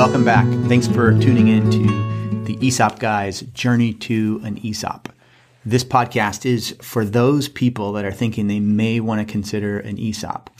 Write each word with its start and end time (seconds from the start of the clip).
Welcome 0.00 0.24
back. 0.24 0.46
Thanks 0.68 0.86
for 0.86 1.12
tuning 1.18 1.48
in 1.48 1.70
to 1.70 2.44
the 2.44 2.58
ESOP 2.66 2.98
Guys 2.98 3.40
Journey 3.40 3.92
to 3.94 4.40
an 4.44 4.58
ESOP. 4.64 5.10
This 5.64 5.84
podcast 5.84 6.46
is 6.46 6.76
for 6.80 7.04
those 7.04 7.48
people 7.48 7.92
that 7.92 8.04
are 8.04 8.12
thinking 8.12 8.46
they 8.46 8.60
may 8.60 9.00
want 9.00 9.26
to 9.26 9.30
consider 9.30 9.78
an 9.78 9.98
ESOP. 9.98 10.50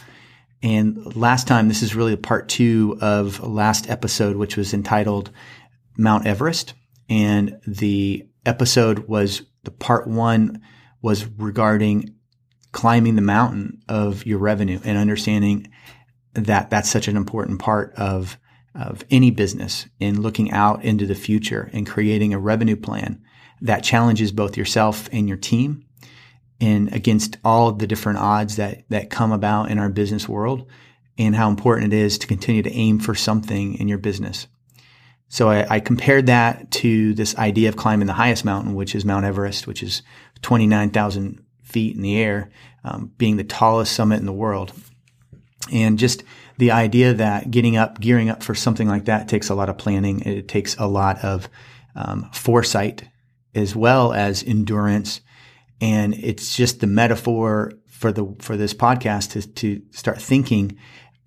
And 0.62 1.16
last 1.16 1.46
time, 1.46 1.68
this 1.68 1.82
is 1.82 1.94
really 1.94 2.16
part 2.16 2.48
two 2.48 2.98
of 3.00 3.42
last 3.42 3.88
episode, 3.88 4.36
which 4.36 4.56
was 4.56 4.74
entitled 4.74 5.30
Mount 5.96 6.26
Everest. 6.26 6.74
And 7.08 7.60
the 7.66 8.28
episode 8.46 9.08
was 9.08 9.42
the 9.64 9.70
part 9.70 10.06
one 10.06 10.60
was 11.02 11.26
regarding 11.26 12.14
climbing 12.72 13.16
the 13.16 13.22
mountain 13.22 13.80
of 13.88 14.24
your 14.26 14.38
revenue 14.38 14.80
and 14.84 14.96
understanding 14.96 15.70
that 16.34 16.70
that's 16.70 16.90
such 16.90 17.08
an 17.08 17.16
important 17.16 17.58
part 17.58 17.92
of 17.94 18.38
of 18.74 19.04
any 19.10 19.30
business 19.30 19.86
in 19.98 20.22
looking 20.22 20.52
out 20.52 20.84
into 20.84 21.04
the 21.04 21.14
future 21.14 21.68
and 21.72 21.88
creating 21.88 22.32
a 22.32 22.38
revenue 22.38 22.76
plan 22.76 23.20
that 23.60 23.82
challenges 23.82 24.30
both 24.30 24.56
yourself 24.56 25.08
and 25.12 25.28
your 25.28 25.36
team 25.36 25.84
and 26.60 26.92
against 26.94 27.36
all 27.44 27.72
the 27.72 27.86
different 27.86 28.18
odds 28.18 28.56
that, 28.56 28.84
that 28.88 29.10
come 29.10 29.32
about 29.32 29.70
in 29.70 29.78
our 29.78 29.88
business 29.88 30.28
world 30.28 30.66
and 31.18 31.34
how 31.34 31.48
important 31.48 31.92
it 31.92 31.96
is 31.96 32.18
to 32.18 32.26
continue 32.26 32.62
to 32.62 32.72
aim 32.72 32.98
for 32.98 33.14
something 33.14 33.74
in 33.74 33.88
your 33.88 33.98
business. 33.98 34.46
So 35.30 35.48
I, 35.48 35.76
I 35.76 35.80
compared 35.80 36.26
that 36.26 36.72
to 36.72 37.14
this 37.14 37.36
idea 37.36 37.68
of 37.68 37.76
climbing 37.76 38.08
the 38.08 38.12
highest 38.12 38.44
mountain, 38.44 38.74
which 38.74 38.96
is 38.96 39.04
Mount 39.04 39.24
Everest, 39.24 39.68
which 39.68 39.80
is 39.80 40.02
29,000 40.42 41.42
feet 41.62 41.94
in 41.94 42.02
the 42.02 42.18
air, 42.18 42.50
um, 42.82 43.12
being 43.16 43.36
the 43.36 43.44
tallest 43.44 43.92
summit 43.92 44.18
in 44.18 44.26
the 44.26 44.32
world. 44.32 44.72
And 45.72 46.00
just 46.00 46.24
the 46.58 46.72
idea 46.72 47.14
that 47.14 47.52
getting 47.52 47.76
up, 47.76 48.00
gearing 48.00 48.28
up 48.28 48.42
for 48.42 48.56
something 48.56 48.88
like 48.88 49.04
that 49.04 49.28
takes 49.28 49.48
a 49.50 49.54
lot 49.54 49.68
of 49.68 49.78
planning. 49.78 50.20
It 50.22 50.48
takes 50.48 50.76
a 50.76 50.86
lot 50.86 51.24
of 51.24 51.48
um, 51.94 52.28
foresight 52.32 53.04
as 53.54 53.76
well 53.76 54.12
as 54.12 54.42
endurance. 54.42 55.20
And 55.80 56.12
it's 56.14 56.56
just 56.56 56.80
the 56.80 56.88
metaphor 56.88 57.72
for 57.86 58.10
the 58.10 58.34
for 58.40 58.56
this 58.56 58.74
podcast 58.74 59.30
to 59.32 59.46
to 59.46 59.82
start 59.92 60.20
thinking 60.20 60.76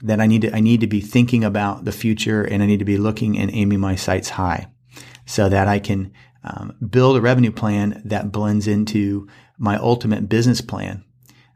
that 0.03 0.19
I 0.19 0.27
need 0.27 0.41
to 0.41 0.55
I 0.55 0.59
need 0.59 0.81
to 0.81 0.87
be 0.87 1.01
thinking 1.01 1.43
about 1.43 1.85
the 1.85 1.91
future 1.91 2.43
and 2.43 2.61
I 2.61 2.65
need 2.65 2.79
to 2.79 2.85
be 2.85 2.97
looking 2.97 3.37
and 3.37 3.49
aiming 3.53 3.79
my 3.79 3.95
sights 3.95 4.29
high 4.29 4.67
so 5.25 5.49
that 5.49 5.67
I 5.67 5.79
can 5.79 6.13
um, 6.43 6.75
build 6.87 7.17
a 7.17 7.21
revenue 7.21 7.51
plan 7.51 8.01
that 8.05 8.31
blends 8.31 8.67
into 8.67 9.27
my 9.57 9.77
ultimate 9.77 10.27
business 10.27 10.61
plan 10.61 11.03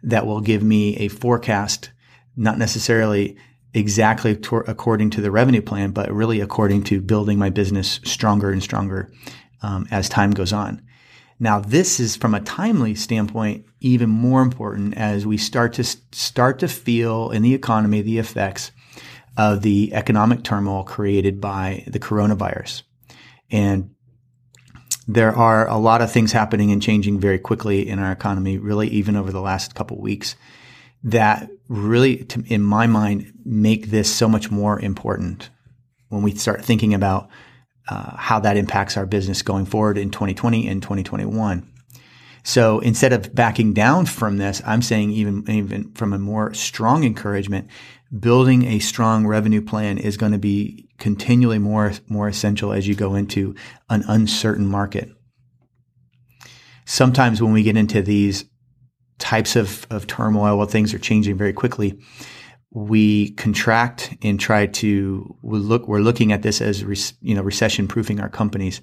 that 0.03 0.25
will 0.25 0.39
give 0.39 0.63
me 0.63 0.95
a 0.97 1.09
forecast, 1.09 1.91
not 2.35 2.57
necessarily 2.57 3.37
exactly 3.73 4.39
according 4.67 5.09
to 5.09 5.21
the 5.21 5.29
revenue 5.29 5.61
plan, 5.61 5.91
but 5.91 6.11
really 6.11 6.39
according 6.39 6.83
to 6.83 7.01
building 7.01 7.37
my 7.37 7.49
business 7.49 7.99
stronger 8.05 8.49
and 8.49 8.63
stronger 8.63 9.11
um, 9.61 9.85
as 9.91 10.07
time 10.07 10.31
goes 10.31 10.53
on. 10.53 10.81
Now, 11.39 11.59
this 11.59 11.99
is 11.99 12.15
from 12.15 12.33
a 12.33 12.39
timely 12.39 12.95
standpoint 12.95 13.65
even 13.79 14.09
more 14.09 14.41
important 14.41 14.97
as 14.97 15.25
we 15.25 15.37
start 15.37 15.73
to 15.73 15.83
start 15.83 16.59
to 16.59 16.67
feel 16.67 17.29
in 17.31 17.41
the 17.41 17.53
economy 17.53 18.01
the 18.01 18.17
effects 18.17 18.71
of 19.37 19.61
the 19.61 19.93
economic 19.93 20.43
turmoil 20.43 20.83
created 20.83 21.39
by 21.39 21.83
the 21.87 21.99
coronavirus. 21.99 22.81
And 23.51 23.91
there 25.07 25.33
are 25.33 25.67
a 25.67 25.77
lot 25.77 26.01
of 26.01 26.11
things 26.11 26.31
happening 26.31 26.71
and 26.71 26.81
changing 26.81 27.19
very 27.19 27.39
quickly 27.39 27.87
in 27.87 27.99
our 27.99 28.11
economy, 28.11 28.57
really 28.57 28.87
even 28.89 29.15
over 29.15 29.31
the 29.31 29.41
last 29.41 29.75
couple 29.75 30.01
weeks 30.01 30.35
that 31.03 31.49
really, 31.69 32.25
in 32.47 32.61
my 32.61 32.87
mind, 32.87 33.31
make 33.45 33.87
this 33.87 34.13
so 34.13 34.27
much 34.27 34.51
more 34.51 34.79
important 34.79 35.49
when 36.09 36.21
we 36.21 36.35
start 36.35 36.65
thinking 36.65 36.93
about 36.93 37.29
uh, 37.89 38.15
how 38.17 38.39
that 38.39 38.57
impacts 38.57 38.97
our 38.97 39.05
business 39.05 39.41
going 39.41 39.65
forward 39.65 39.97
in 39.97 40.11
2020 40.11 40.67
and 40.67 40.81
2021. 40.81 41.71
So 42.43 42.79
instead 42.79 43.13
of 43.13 43.33
backing 43.35 43.73
down 43.73 44.05
from 44.05 44.37
this, 44.37 44.61
I'm 44.65 44.81
saying 44.81 45.11
even, 45.11 45.43
even 45.49 45.91
from 45.93 46.13
a 46.13 46.19
more 46.19 46.53
strong 46.53 47.03
encouragement, 47.03 47.67
building 48.17 48.65
a 48.65 48.79
strong 48.79 49.27
revenue 49.27 49.61
plan 49.61 49.97
is 49.97 50.17
going 50.17 50.31
to 50.31 50.37
be 50.37 50.89
continually 50.97 51.59
more, 51.59 51.93
more 52.07 52.27
essential 52.27 52.71
as 52.71 52.87
you 52.87 52.95
go 52.95 53.15
into 53.15 53.55
an 53.89 54.03
uncertain 54.07 54.67
market. 54.67 55.09
Sometimes 56.85 57.41
when 57.41 57.51
we 57.51 57.63
get 57.63 57.75
into 57.75 58.01
these 58.01 58.45
types 59.19 59.55
of, 59.55 59.85
of 59.89 60.07
turmoil, 60.07 60.57
while 60.57 60.67
things 60.67 60.93
are 60.93 60.99
changing 60.99 61.37
very 61.37 61.53
quickly, 61.53 61.99
we 62.71 63.31
contract 63.31 64.15
and 64.21 64.39
try 64.39 64.67
to 64.67 65.35
we 65.41 65.59
look. 65.59 65.87
We're 65.87 65.99
looking 65.99 66.31
at 66.31 66.43
this 66.43 66.61
as 66.61 66.81
you 67.21 67.33
know 67.33 67.41
recession 67.41 67.87
proofing 67.87 68.19
our 68.19 68.29
companies, 68.29 68.81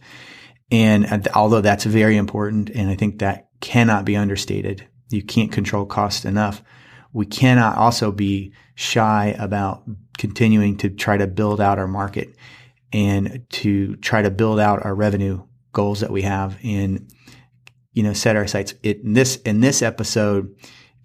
and 0.75 1.29
although 1.29 1.61
that's 1.61 1.85
very 1.85 2.17
important, 2.17 2.69
and 2.71 2.91
I 2.91 2.97
think 2.97 3.21
that 3.21 3.49
cannot 3.61 4.05
be 4.05 4.17
understated. 4.17 4.87
You 5.11 5.23
can't 5.23 5.53
control 5.53 5.87
cost 5.87 6.25
enough. 6.25 6.63
We 7.13 7.27
cannot 7.27 7.79
also 7.79 8.11
be 8.11 8.53
shy 8.75 9.37
about 9.39 9.85
continuing 10.19 10.77
to 10.79 10.91
try 10.91 11.17
to 11.17 11.29
build 11.29 11.61
out 11.61 11.79
our 11.79 11.87
market 11.87 12.35
and 12.93 13.45
to 13.51 13.95
try 13.97 14.23
to 14.23 14.31
build 14.31 14.59
out 14.59 14.85
our 14.85 14.95
revenue 14.97 15.45
goals 15.73 16.01
that 16.01 16.11
we 16.11 16.23
have 16.23 16.59
and 16.65 17.09
you 17.93 18.03
know, 18.03 18.13
set 18.13 18.35
our 18.35 18.49
sights. 18.49 18.75
It, 18.83 19.03
in 19.03 19.13
this 19.13 19.37
in 19.37 19.61
this 19.61 19.81
episode 19.81 20.57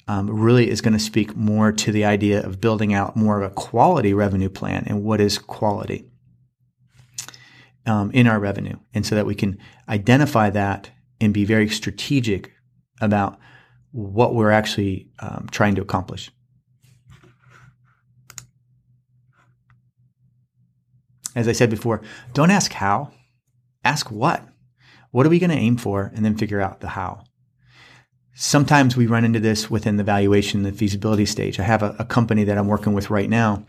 um, 0.07 0.27
really 0.27 0.67
is 0.67 0.81
going 0.81 0.93
to 0.93 0.99
speak 0.99 1.35
more 1.35 1.71
to 1.71 1.91
the 1.91 2.05
idea 2.05 2.43
of 2.43 2.59
building 2.59 2.95
out 2.95 3.15
more 3.15 3.39
of 3.39 3.51
a 3.51 3.53
quality 3.53 4.15
revenue 4.15 4.49
plan 4.49 4.85
and 4.87 5.03
what 5.03 5.21
is 5.21 5.37
quality 5.37 6.08
um, 7.85 8.11
in 8.11 8.27
our 8.27 8.39
revenue, 8.39 8.77
and 8.93 9.05
so 9.05 9.15
that 9.15 9.25
we 9.25 9.35
can 9.35 9.57
identify 9.87 10.49
that 10.49 10.91
and 11.21 11.33
be 11.33 11.45
very 11.45 11.69
strategic 11.69 12.51
about 13.01 13.39
what 13.91 14.35
we're 14.35 14.51
actually 14.51 15.09
um, 15.19 15.47
trying 15.51 15.75
to 15.75 15.81
accomplish. 15.81 16.31
As 21.35 21.47
I 21.47 21.53
said 21.53 21.69
before, 21.69 22.01
don't 22.33 22.51
ask 22.51 22.73
how, 22.73 23.11
ask 23.83 24.11
what. 24.11 24.47
What 25.11 25.25
are 25.25 25.29
we 25.29 25.39
going 25.39 25.49
to 25.51 25.55
aim 25.55 25.77
for? 25.77 26.11
And 26.13 26.23
then 26.23 26.37
figure 26.37 26.61
out 26.61 26.81
the 26.81 26.89
how. 26.89 27.23
Sometimes 28.41 28.95
we 28.95 29.05
run 29.05 29.25
into 29.25 29.41
this 29.41 29.69
within 29.69 29.97
the 29.97 30.03
valuation, 30.03 30.63
the 30.63 30.71
feasibility 30.71 31.25
stage. 31.25 31.59
I 31.59 31.63
have 31.63 31.83
a, 31.83 31.93
a 31.99 32.05
company 32.05 32.45
that 32.45 32.57
I'm 32.57 32.69
working 32.69 32.93
with 32.93 33.09
right 33.09 33.29
now 33.29 33.65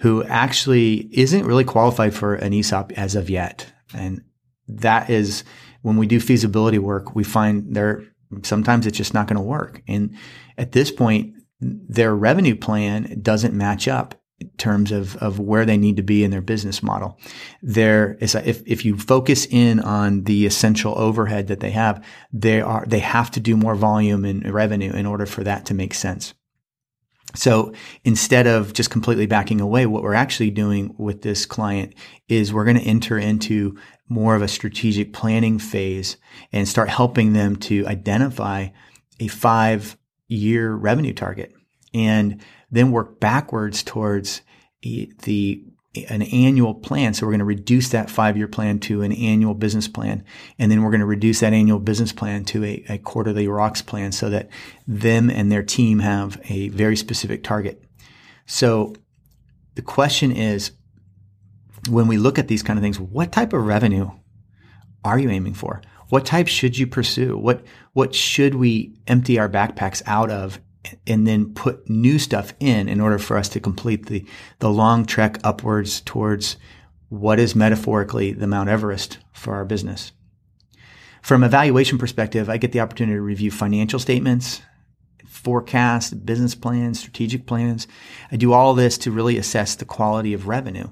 who 0.00 0.22
actually 0.24 1.08
isn't 1.10 1.46
really 1.46 1.64
qualified 1.64 2.12
for 2.12 2.34
an 2.34 2.52
ESOP 2.52 2.92
as 2.98 3.14
of 3.14 3.30
yet. 3.30 3.72
And 3.94 4.22
that 4.68 5.08
is 5.08 5.42
when 5.80 5.96
we 5.96 6.06
do 6.06 6.20
feasibility 6.20 6.78
work, 6.78 7.14
we 7.14 7.24
find 7.24 7.74
there 7.74 8.04
sometimes 8.42 8.86
it's 8.86 8.98
just 8.98 9.14
not 9.14 9.26
going 9.26 9.38
to 9.38 9.42
work. 9.42 9.82
And 9.88 10.14
at 10.58 10.72
this 10.72 10.90
point, 10.90 11.32
their 11.62 12.14
revenue 12.14 12.56
plan 12.56 13.20
doesn't 13.22 13.54
match 13.54 13.88
up 13.88 14.19
terms 14.58 14.92
of, 14.92 15.16
of 15.16 15.38
where 15.38 15.64
they 15.64 15.76
need 15.76 15.96
to 15.96 16.02
be 16.02 16.24
in 16.24 16.30
their 16.30 16.40
business 16.40 16.82
model. 16.82 17.18
There 17.62 18.14
is 18.20 18.34
a, 18.34 18.48
if, 18.48 18.62
if 18.66 18.84
you 18.84 18.96
focus 18.96 19.46
in 19.50 19.80
on 19.80 20.24
the 20.24 20.46
essential 20.46 20.98
overhead 20.98 21.48
that 21.48 21.60
they 21.60 21.70
have, 21.70 22.04
they 22.32 22.60
are, 22.60 22.84
they 22.86 22.98
have 23.00 23.30
to 23.32 23.40
do 23.40 23.56
more 23.56 23.74
volume 23.74 24.24
and 24.24 24.50
revenue 24.52 24.92
in 24.92 25.06
order 25.06 25.26
for 25.26 25.44
that 25.44 25.66
to 25.66 25.74
make 25.74 25.94
sense. 25.94 26.34
So 27.34 27.72
instead 28.04 28.46
of 28.46 28.72
just 28.72 28.90
completely 28.90 29.26
backing 29.26 29.60
away, 29.60 29.86
what 29.86 30.02
we're 30.02 30.14
actually 30.14 30.50
doing 30.50 30.94
with 30.98 31.22
this 31.22 31.46
client 31.46 31.94
is 32.28 32.52
we're 32.52 32.64
going 32.64 32.78
to 32.78 32.82
enter 32.82 33.18
into 33.18 33.78
more 34.08 34.34
of 34.34 34.42
a 34.42 34.48
strategic 34.48 35.12
planning 35.12 35.58
phase 35.58 36.16
and 36.52 36.66
start 36.66 36.88
helping 36.88 37.32
them 37.32 37.56
to 37.56 37.86
identify 37.86 38.68
a 39.20 39.28
five 39.28 39.96
year 40.26 40.72
revenue 40.72 41.14
target. 41.14 41.52
And 41.92 42.40
then 42.70 42.92
work 42.92 43.20
backwards 43.20 43.82
towards 43.82 44.42
the 44.82 45.64
an 46.08 46.22
annual 46.22 46.74
plan. 46.74 47.14
So 47.14 47.26
we're 47.26 47.32
going 47.32 47.40
to 47.40 47.44
reduce 47.44 47.88
that 47.88 48.10
five 48.10 48.36
year 48.36 48.46
plan 48.46 48.78
to 48.80 49.02
an 49.02 49.12
annual 49.12 49.54
business 49.54 49.88
plan. 49.88 50.24
And 50.58 50.70
then 50.70 50.82
we're 50.82 50.90
going 50.90 51.00
to 51.00 51.06
reduce 51.06 51.40
that 51.40 51.52
annual 51.52 51.80
business 51.80 52.12
plan 52.12 52.44
to 52.46 52.64
a, 52.64 52.84
a 52.88 52.98
quarterly 52.98 53.48
rocks 53.48 53.82
plan 53.82 54.12
so 54.12 54.30
that 54.30 54.50
them 54.86 55.28
and 55.30 55.50
their 55.50 55.64
team 55.64 55.98
have 55.98 56.40
a 56.48 56.68
very 56.68 56.96
specific 56.96 57.42
target. 57.42 57.82
So 58.46 58.94
the 59.74 59.82
question 59.82 60.30
is, 60.30 60.72
when 61.88 62.06
we 62.06 62.18
look 62.18 62.38
at 62.38 62.46
these 62.46 62.62
kind 62.62 62.78
of 62.78 62.82
things, 62.82 63.00
what 63.00 63.32
type 63.32 63.52
of 63.52 63.66
revenue 63.66 64.10
are 65.04 65.18
you 65.18 65.30
aiming 65.30 65.54
for? 65.54 65.82
What 66.10 66.26
type 66.26 66.46
should 66.46 66.76
you 66.78 66.86
pursue? 66.86 67.36
What, 67.36 67.64
what 67.94 68.14
should 68.14 68.54
we 68.54 68.94
empty 69.06 69.38
our 69.38 69.48
backpacks 69.48 70.02
out 70.06 70.30
of 70.30 70.60
and 71.06 71.26
then 71.26 71.52
put 71.52 71.88
new 71.88 72.18
stuff 72.18 72.52
in 72.58 72.88
in 72.88 73.00
order 73.00 73.18
for 73.18 73.36
us 73.36 73.48
to 73.50 73.60
complete 73.60 74.06
the, 74.06 74.24
the 74.60 74.70
long 74.70 75.04
trek 75.04 75.38
upwards 75.44 76.00
towards 76.00 76.56
what 77.08 77.38
is 77.38 77.54
metaphorically 77.54 78.32
the 78.32 78.46
Mount 78.46 78.68
Everest 78.68 79.18
for 79.32 79.54
our 79.54 79.64
business. 79.64 80.12
From 81.22 81.42
a 81.42 81.48
valuation 81.48 81.98
perspective, 81.98 82.48
I 82.48 82.56
get 82.56 82.72
the 82.72 82.80
opportunity 82.80 83.16
to 83.16 83.22
review 83.22 83.50
financial 83.50 83.98
statements, 83.98 84.62
forecast, 85.26 86.24
business 86.24 86.54
plans, 86.54 87.00
strategic 87.00 87.46
plans. 87.46 87.86
I 88.32 88.36
do 88.36 88.52
all 88.52 88.74
this 88.74 88.96
to 88.98 89.10
really 89.10 89.36
assess 89.36 89.74
the 89.74 89.84
quality 89.84 90.32
of 90.32 90.48
revenue. 90.48 90.88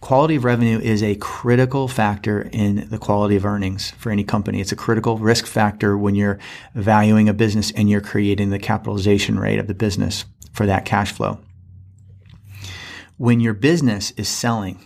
Quality 0.00 0.36
of 0.36 0.44
revenue 0.44 0.78
is 0.78 1.02
a 1.02 1.16
critical 1.16 1.88
factor 1.88 2.48
in 2.52 2.88
the 2.88 2.98
quality 2.98 3.36
of 3.36 3.44
earnings 3.44 3.90
for 3.92 4.10
any 4.10 4.24
company. 4.24 4.60
It's 4.60 4.72
a 4.72 4.76
critical 4.76 5.18
risk 5.18 5.46
factor 5.46 5.98
when 5.98 6.14
you're 6.14 6.38
valuing 6.74 7.28
a 7.28 7.34
business 7.34 7.70
and 7.72 7.90
you're 7.90 8.00
creating 8.00 8.50
the 8.50 8.58
capitalization 8.58 9.38
rate 9.38 9.58
of 9.58 9.66
the 9.66 9.74
business 9.74 10.24
for 10.52 10.66
that 10.66 10.84
cash 10.84 11.12
flow. 11.12 11.40
When 13.16 13.40
your 13.40 13.54
business 13.54 14.12
is 14.12 14.28
selling, 14.28 14.84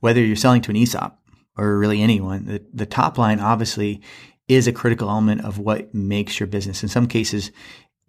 whether 0.00 0.20
you're 0.20 0.36
selling 0.36 0.62
to 0.62 0.70
an 0.70 0.76
ESOP 0.76 1.18
or 1.56 1.78
really 1.78 2.02
anyone, 2.02 2.46
the, 2.46 2.66
the 2.74 2.86
top 2.86 3.18
line 3.18 3.40
obviously 3.40 4.02
is 4.48 4.66
a 4.66 4.72
critical 4.72 5.08
element 5.08 5.44
of 5.44 5.58
what 5.58 5.94
makes 5.94 6.38
your 6.38 6.46
business. 6.46 6.82
In 6.82 6.88
some 6.88 7.06
cases, 7.06 7.50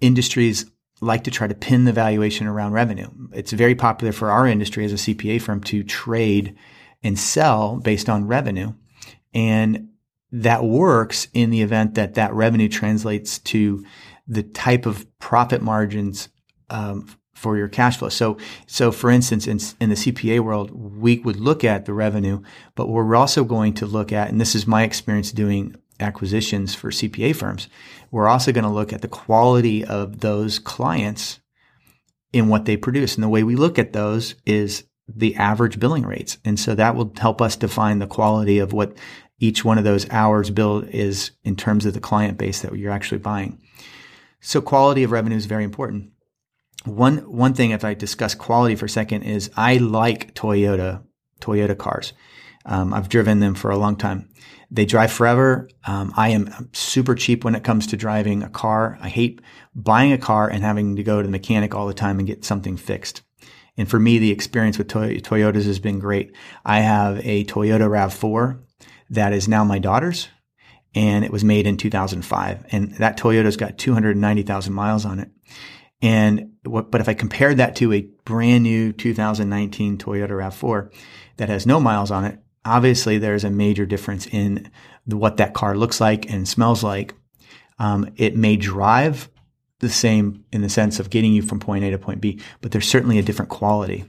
industries 0.01 0.66
like 1.01 1.23
to 1.25 1.31
try 1.31 1.47
to 1.47 1.55
pin 1.55 1.85
the 1.85 1.94
valuation 1.94 2.47
around 2.47 2.73
revenue. 2.73 3.07
It's 3.33 3.51
very 3.51 3.75
popular 3.75 4.11
for 4.11 4.31
our 4.31 4.47
industry 4.47 4.85
as 4.85 4.94
a 4.94 4.95
CPA 4.95 5.41
firm 5.41 5.61
to 5.65 5.83
trade 5.83 6.55
and 7.03 7.17
sell 7.17 7.77
based 7.77 8.09
on 8.09 8.27
revenue. 8.27 8.73
And 9.33 9.89
that 10.31 10.63
works 10.63 11.27
in 11.33 11.51
the 11.51 11.61
event 11.61 11.95
that 11.95 12.15
that 12.15 12.33
revenue 12.33 12.67
translates 12.67 13.39
to 13.39 13.85
the 14.27 14.44
type 14.44 14.85
of 14.85 15.05
profit 15.19 15.61
margins 15.61 16.29
um, 16.69 17.07
for 17.33 17.55
your 17.55 17.67
cash 17.67 17.97
flow. 17.97 18.09
So, 18.09 18.38
so 18.65 18.91
for 18.91 19.09
instance, 19.09 19.47
in, 19.47 19.59
in 19.79 19.89
the 19.89 19.95
CPA 19.95 20.39
world, 20.39 20.71
we 20.71 21.19
would 21.19 21.39
look 21.39 21.63
at 21.63 21.85
the 21.85 21.94
revenue, 21.94 22.41
but 22.75 22.88
we're 22.88 23.15
also 23.15 23.44
going 23.44 23.73
to 23.75 23.85
look 23.85 24.11
at, 24.11 24.29
and 24.29 24.41
this 24.41 24.55
is 24.55 24.65
my 24.65 24.83
experience 24.83 25.31
doing 25.31 25.75
acquisitions 25.99 26.75
for 26.75 26.89
CPA 26.89 27.35
firms, 27.35 27.69
we're 28.12 28.27
also 28.27 28.51
going 28.51 28.63
to 28.63 28.69
look 28.69 28.94
at 28.94 29.01
the 29.01 29.07
quality 29.07 29.83
of 29.83 30.19
those 30.19 30.59
clients 30.59 31.39
in 32.33 32.48
what 32.48 32.65
they 32.65 32.77
produce. 32.77 33.15
And 33.15 33.24
the 33.24 33.30
way 33.30 33.44
we 33.44 33.56
look 33.56 33.80
at 33.80 33.94
those 33.94 34.36
is 34.45 34.83
the 35.07 35.36
average 35.36 35.80
billing 35.80 36.06
rates. 36.06 36.38
And 36.44 36.59
so 36.59 36.75
that 36.75 36.95
will 36.95 37.13
help 37.18 37.42
us 37.42 37.56
define 37.56 38.00
the 38.00 38.07
quality 38.07 38.59
of 38.59 38.74
what 38.74 38.98
each 39.39 39.63
one 39.63 39.77
of 39.77 39.83
those 39.83 40.09
hours 40.09 40.50
billed 40.50 40.88
is 40.89 41.31
in 41.44 41.56
terms 41.56 41.86
of 41.86 41.94
the 41.94 42.00
client 42.00 42.38
base 42.38 42.62
that 42.62 42.75
you're 42.75 42.92
actually 42.92 43.19
buying. 43.19 43.62
So 44.42 44.62
quality 44.62 45.04
of 45.04 45.12
revenue 45.12 45.38
is 45.38 45.45
very 45.45 45.63
important. 45.63 46.12
One, 46.86 47.18
one 47.18 47.54
thing, 47.54 47.71
if 47.71 47.83
I 47.83 47.94
discuss 47.94 48.36
quality 48.36 48.75
for 48.75 48.86
a 48.86 48.89
second, 48.89 49.24
is 49.24 49.51
I 49.56 49.77
like 49.77 50.33
Toyota, 50.33 51.04
Toyota 51.42 51.77
cars. 51.77 52.13
Um, 52.65 52.94
I've 52.94 53.09
driven 53.09 53.39
them 53.39 53.56
for 53.56 53.71
a 53.71 53.77
long 53.77 53.95
time. 53.95 54.30
They 54.69 54.86
drive 54.86 55.12
forever. 55.12 55.69
Um, 55.86 56.14
I 56.18 56.30
am 56.30 56.69
super 56.74 57.16
cheap 57.16 57.44
when 57.44 57.56
it 57.56 57.64
comes 57.64 57.88
to 57.88 57.98
driving 57.98 58.44
a 58.44 58.50
car. 58.50 58.98
I 59.02 59.10
hate 59.10 59.42
buying 59.74 60.12
a 60.12 60.18
car 60.18 60.50
and 60.50 60.64
having 60.64 60.98
to 60.98 61.04
go 61.04 61.22
to 61.22 61.28
the 61.28 61.31
mechanic 61.31 61.74
all 61.74 61.88
the 61.88 61.94
time 61.94 62.19
and 62.19 62.28
get 62.28 62.44
something 62.44 62.75
fixed. 62.75 63.22
And 63.78 63.90
for 63.90 64.00
me, 64.00 64.18
the 64.18 64.31
experience 64.31 64.78
with 64.78 64.88
Toy- 64.88 65.19
Toyotas 65.19 65.66
has 65.66 65.80
been 65.80 66.00
great. 66.00 66.36
I 66.66 66.80
have 66.80 67.19
a 67.25 67.46
Toyota 67.46 67.88
RAV4 67.88 68.60
that 69.12 69.34
is 69.34 69.48
now 69.48 69.64
my 69.64 69.80
daughter's 69.80 70.28
and 70.96 71.24
it 71.24 71.31
was 71.31 71.44
made 71.44 71.68
in 71.68 71.78
2005. 71.78 72.66
And 72.72 72.96
that 72.96 73.18
Toyota's 73.18 73.58
got 73.58 73.78
290,000 73.78 74.74
miles 74.74 75.06
on 75.06 75.19
it. 75.19 75.30
And 76.02 76.54
what, 76.64 76.92
but 76.92 77.02
if 77.02 77.10
I 77.10 77.14
compared 77.14 77.58
that 77.58 77.75
to 77.78 77.94
a 77.94 78.02
brand 78.25 78.64
new 78.64 78.92
2019 78.94 79.98
Toyota 79.98 80.30
RAV4 80.30 80.92
that 81.38 81.50
has 81.50 81.66
no 81.66 81.80
miles 81.80 82.12
on 82.12 82.25
it, 82.25 82.40
obviously 82.68 83.18
there's 83.18 83.44
a 83.44 83.50
major 83.50 83.86
difference 83.86 84.28
in 84.28 84.69
what 85.06 85.38
that 85.38 85.54
car 85.54 85.75
looks 85.75 86.02
like 86.02 86.30
and 86.31 86.48
smells 86.48 86.84
like. 86.84 87.14
Um, 87.80 88.12
it 88.18 88.36
may 88.36 88.56
drive 88.56 89.30
the 89.80 89.90
same 89.90 90.44
in 90.52 90.62
the 90.62 90.69
sense 90.69 91.00
of 91.00 91.10
getting 91.10 91.34
you 91.34 91.42
from 91.42 91.60
point 91.60 91.84
A 91.84 91.92
to 91.92 91.98
point 91.98 92.22
B, 92.22 92.42
but 92.62 92.72
there's 92.72 92.88
certainly 92.88 93.19
a 93.19 93.24
different 93.24 93.50
quality. 93.50 94.06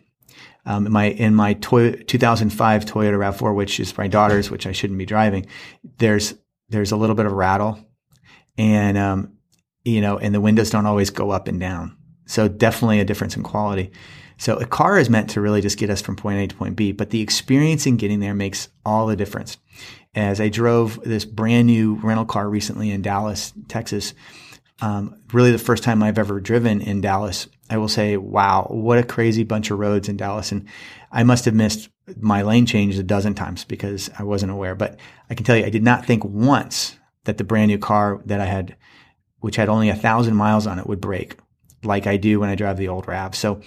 Um, 0.65 0.87
in 0.87 0.93
my 0.93 1.05
in 1.05 1.35
my 1.35 1.55
toy, 1.55 1.93
2005 1.93 2.85
Toyota 2.85 3.17
Rav4, 3.19 3.55
which 3.55 3.81
is 3.81 3.97
my 3.97 4.09
daughter's, 4.09 4.51
which 4.51 4.67
I 4.67 4.73
shouldn't 4.73 4.99
be 4.99 5.07
driving, 5.07 5.47
there's 5.99 6.35
there's 6.69 6.93
a 6.93 6.97
little 6.97 7.17
bit 7.17 7.27
of 7.27 7.33
rattle, 7.33 7.79
and 8.57 8.99
um, 8.99 9.33
you 9.85 10.01
know, 10.01 10.19
and 10.19 10.35
the 10.35 10.41
windows 10.41 10.71
don't 10.71 10.87
always 10.87 11.11
go 11.11 11.31
up 11.31 11.49
and 11.49 11.59
down. 11.61 11.97
So 12.27 12.49
definitely 12.49 13.01
a 13.01 13.05
difference 13.05 13.37
in 13.37 13.43
quality. 13.43 13.93
So 14.39 14.57
a 14.57 14.67
car 14.67 14.99
is 14.99 15.11
meant 15.11 15.31
to 15.31 15.41
really 15.41 15.61
just 15.61 15.79
get 15.79 15.91
us 15.91 16.01
from 16.01 16.17
point 16.17 16.39
A 16.39 16.47
to 16.47 16.55
point 16.55 16.77
B, 16.77 16.93
but 16.93 17.11
the 17.11 17.21
experience 17.21 17.87
in 17.87 17.97
getting 17.97 18.21
there 18.21 18.35
makes 18.35 18.69
all 18.87 19.07
the 19.07 19.17
difference. 19.17 19.59
As 20.15 20.41
I 20.41 20.49
drove 20.49 21.01
this 21.03 21.25
brand 21.25 21.67
new 21.67 21.97
rental 21.97 22.25
car 22.25 22.49
recently 22.49 22.91
in 22.91 23.03
Dallas, 23.03 23.53
Texas, 23.69 24.15
um, 24.81 25.21
really 25.33 25.51
the 25.51 25.59
first 25.59 25.83
time 25.83 26.03
I've 26.03 26.19
ever 26.19 26.41
driven 26.41 26.81
in 26.81 27.01
Dallas, 27.01 27.49
I 27.69 27.79
will 27.79 27.89
say, 27.89 28.17
wow, 28.17 28.69
what 28.71 28.99
a 28.99 29.03
crazy 29.03 29.43
bunch 29.43 29.71
of 29.71 29.79
roads 29.79 30.09
in 30.09 30.17
Dallas. 30.17 30.53
And 30.53 30.69
I 31.11 31.25
must 31.25 31.45
have 31.45 31.55
missed 31.55 31.89
my 32.17 32.43
lane 32.43 32.65
change 32.65 32.97
a 32.97 33.03
dozen 33.03 33.35
times 33.35 33.65
because 33.65 34.09
I 34.19 34.23
wasn't 34.23 34.53
aware. 34.53 34.77
But 34.77 34.99
I 35.29 35.35
can 35.35 35.45
tell 35.45 35.57
you, 35.57 35.65
I 35.65 35.71
did 35.71 35.83
not 35.83 36.07
think 36.07 36.25
once 36.25 36.97
that 37.25 37.39
the 37.39 37.45
brand 37.45 37.69
new 37.69 37.79
car 37.79 38.23
that 38.27 38.41
I 38.41 38.47
had, 38.47 38.77
which 39.41 39.57
had 39.57 39.69
only 39.69 39.89
a 39.89 39.97
thousand 39.97 40.37
miles 40.37 40.67
on 40.67 40.79
it, 40.79 40.87
would 40.87 41.01
break 41.01 41.37
like 41.83 42.07
I 42.07 42.17
do 42.17 42.41
when 42.41 42.49
I 42.49 42.55
drive 42.55 42.77
the 42.77 42.89
old 42.89 43.09
Rav. 43.09 43.35
So 43.35 43.61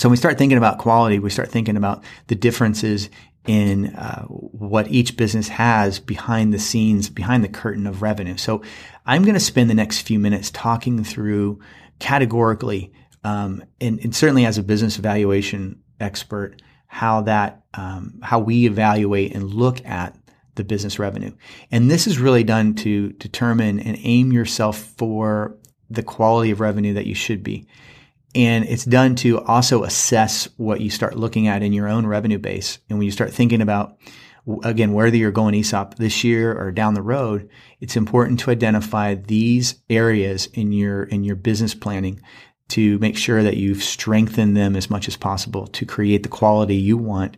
so 0.00 0.08
when 0.08 0.12
we 0.12 0.16
start 0.16 0.38
thinking 0.38 0.56
about 0.56 0.78
quality, 0.78 1.18
we 1.18 1.28
start 1.28 1.50
thinking 1.50 1.76
about 1.76 2.02
the 2.28 2.34
differences 2.34 3.10
in 3.46 3.94
uh, 3.94 4.22
what 4.24 4.88
each 4.88 5.14
business 5.14 5.48
has 5.48 6.00
behind 6.00 6.54
the 6.54 6.58
scenes, 6.58 7.10
behind 7.10 7.44
the 7.44 7.50
curtain 7.50 7.86
of 7.86 8.00
revenue. 8.00 8.38
So 8.38 8.62
I'm 9.04 9.24
going 9.24 9.34
to 9.34 9.40
spend 9.40 9.68
the 9.68 9.74
next 9.74 10.00
few 10.00 10.18
minutes 10.18 10.50
talking 10.52 11.04
through 11.04 11.60
categorically, 11.98 12.94
um, 13.24 13.62
and, 13.78 14.00
and, 14.00 14.16
certainly 14.16 14.46
as 14.46 14.56
a 14.56 14.62
business 14.62 14.98
evaluation 14.98 15.82
expert, 16.00 16.62
how 16.86 17.20
that 17.20 17.62
um, 17.74 18.20
how 18.22 18.38
we 18.38 18.64
evaluate 18.64 19.34
and 19.34 19.52
look 19.52 19.84
at 19.84 20.16
the 20.54 20.64
business 20.64 20.98
revenue. 20.98 21.32
And 21.70 21.90
this 21.90 22.06
is 22.06 22.18
really 22.18 22.42
done 22.42 22.74
to 22.76 23.10
determine 23.12 23.78
and 23.80 23.98
aim 24.00 24.32
yourself 24.32 24.78
for 24.78 25.58
the 25.90 26.02
quality 26.02 26.52
of 26.52 26.60
revenue 26.60 26.94
that 26.94 27.04
you 27.04 27.14
should 27.14 27.42
be. 27.42 27.66
And 28.34 28.64
it's 28.64 28.84
done 28.84 29.16
to 29.16 29.40
also 29.40 29.82
assess 29.82 30.48
what 30.56 30.80
you 30.80 30.90
start 30.90 31.16
looking 31.16 31.48
at 31.48 31.62
in 31.62 31.72
your 31.72 31.88
own 31.88 32.06
revenue 32.06 32.38
base. 32.38 32.78
And 32.88 32.98
when 32.98 33.04
you 33.04 33.10
start 33.10 33.32
thinking 33.32 33.60
about, 33.60 33.96
again, 34.62 34.92
whether 34.92 35.16
you're 35.16 35.32
going 35.32 35.54
ESOP 35.54 35.96
this 35.96 36.22
year 36.22 36.56
or 36.56 36.70
down 36.70 36.94
the 36.94 37.02
road, 37.02 37.48
it's 37.80 37.96
important 37.96 38.38
to 38.40 38.50
identify 38.50 39.14
these 39.14 39.82
areas 39.90 40.46
in 40.46 40.70
your, 40.72 41.04
in 41.04 41.24
your 41.24 41.36
business 41.36 41.74
planning 41.74 42.20
to 42.68 42.98
make 43.00 43.18
sure 43.18 43.42
that 43.42 43.56
you've 43.56 43.82
strengthened 43.82 44.56
them 44.56 44.76
as 44.76 44.88
much 44.88 45.08
as 45.08 45.16
possible 45.16 45.66
to 45.66 45.84
create 45.84 46.22
the 46.22 46.28
quality 46.28 46.76
you 46.76 46.96
want 46.96 47.36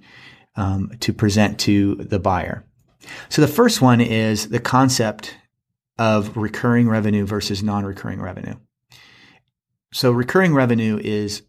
um, 0.56 0.90
to 1.00 1.12
present 1.14 1.58
to 1.60 1.94
the 1.94 2.18
buyer. 2.18 2.64
So 3.30 3.40
the 3.40 3.48
first 3.48 3.80
one 3.80 4.00
is 4.00 4.50
the 4.50 4.60
concept 4.60 5.34
of 5.98 6.36
recurring 6.36 6.88
revenue 6.88 7.24
versus 7.24 7.62
non-recurring 7.62 8.20
revenue. 8.20 8.56
So 9.92 10.10
recurring 10.10 10.54
revenue 10.54 10.98
is 11.02 11.42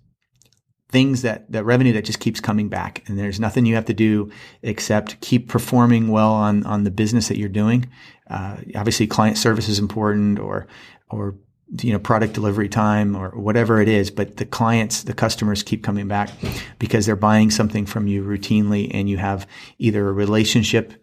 things 0.89 1.23
that 1.23 1.51
that 1.51 1.63
revenue 1.63 1.93
that 1.93 2.05
just 2.05 2.19
keeps 2.19 2.39
coming 2.39 2.69
back 2.69 3.03
and 3.07 3.17
there's 3.17 3.39
nothing 3.39 3.65
you 3.65 3.73
have 3.73 3.85
to 3.85 3.95
do 3.95 4.31
except 4.61 5.19
keep 5.21 5.49
performing 5.49 6.09
well 6.09 6.31
on 6.31 6.63
on 6.65 6.83
the 6.83 6.91
business 6.91 7.29
that 7.29 7.37
you're 7.37 7.49
doing. 7.49 7.89
Uh, 8.29 8.57
obviously 8.75 9.07
client 9.07 9.37
service 9.37 9.67
is 9.67 9.79
important 9.79 10.37
or 10.37 10.67
or 11.09 11.35
you 11.81 11.91
know 11.91 11.97
product 11.97 12.33
delivery 12.33 12.69
time 12.69 13.15
or 13.15 13.29
whatever 13.31 13.81
it 13.81 13.87
is 13.87 14.11
but 14.11 14.37
the 14.37 14.45
clients 14.45 15.03
the 15.03 15.13
customers 15.13 15.63
keep 15.63 15.83
coming 15.83 16.07
back 16.07 16.29
because 16.77 17.07
they're 17.07 17.15
buying 17.15 17.49
something 17.49 17.85
from 17.85 18.05
you 18.05 18.23
routinely 18.23 18.91
and 18.93 19.09
you 19.09 19.17
have 19.17 19.47
either 19.79 20.07
a 20.07 20.13
relationship 20.13 20.93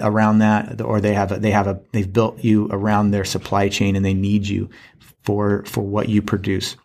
around 0.00 0.38
that 0.38 0.80
or 0.80 1.00
they 1.00 1.14
have 1.14 1.32
a, 1.32 1.38
they 1.38 1.50
have 1.50 1.66
a 1.66 1.80
they've 1.92 2.12
built 2.12 2.42
you 2.44 2.68
around 2.70 3.10
their 3.10 3.24
supply 3.24 3.68
chain 3.68 3.96
and 3.96 4.04
they 4.04 4.14
need 4.14 4.46
you 4.46 4.68
for 5.22 5.64
for 5.64 5.82
what 5.82 6.08
you 6.08 6.22
produce. 6.22 6.76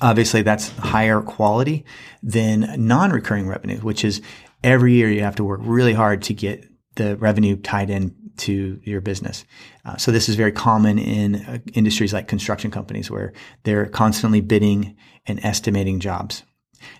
Obviously, 0.00 0.42
that's 0.42 0.70
higher 0.78 1.20
quality 1.20 1.84
than 2.22 2.74
non-recurring 2.76 3.46
revenue, 3.46 3.78
which 3.78 4.04
is 4.04 4.20
every 4.64 4.94
year 4.94 5.10
you 5.10 5.22
have 5.22 5.36
to 5.36 5.44
work 5.44 5.60
really 5.62 5.92
hard 5.92 6.22
to 6.22 6.34
get 6.34 6.64
the 6.96 7.16
revenue 7.16 7.56
tied 7.56 7.90
in 7.90 8.14
to 8.38 8.80
your 8.82 9.00
business. 9.00 9.44
Uh, 9.84 9.96
so 9.96 10.10
this 10.10 10.28
is 10.28 10.34
very 10.34 10.52
common 10.52 10.98
in 10.98 11.36
uh, 11.36 11.58
industries 11.74 12.12
like 12.12 12.26
construction 12.28 12.70
companies 12.70 13.10
where 13.10 13.32
they're 13.64 13.86
constantly 13.86 14.40
bidding 14.40 14.96
and 15.26 15.44
estimating 15.44 16.00
jobs. 16.00 16.42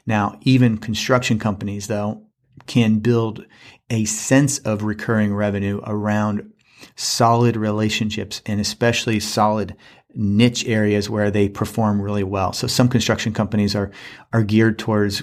Now, 0.06 0.38
even 0.42 0.78
construction 0.78 1.38
companies 1.38 1.88
though 1.88 2.26
can 2.66 2.98
build 2.98 3.44
a 3.90 4.04
sense 4.04 4.58
of 4.60 4.82
recurring 4.82 5.34
revenue 5.34 5.80
around 5.84 6.52
solid 6.96 7.56
relationships 7.56 8.42
and 8.46 8.60
especially 8.60 9.20
solid 9.20 9.76
niche 10.14 10.66
areas 10.66 11.08
where 11.08 11.30
they 11.30 11.48
perform 11.48 12.00
really 12.00 12.24
well. 12.24 12.52
So 12.52 12.66
some 12.66 12.88
construction 12.88 13.32
companies 13.32 13.74
are 13.74 13.90
are 14.32 14.42
geared 14.42 14.78
towards 14.78 15.22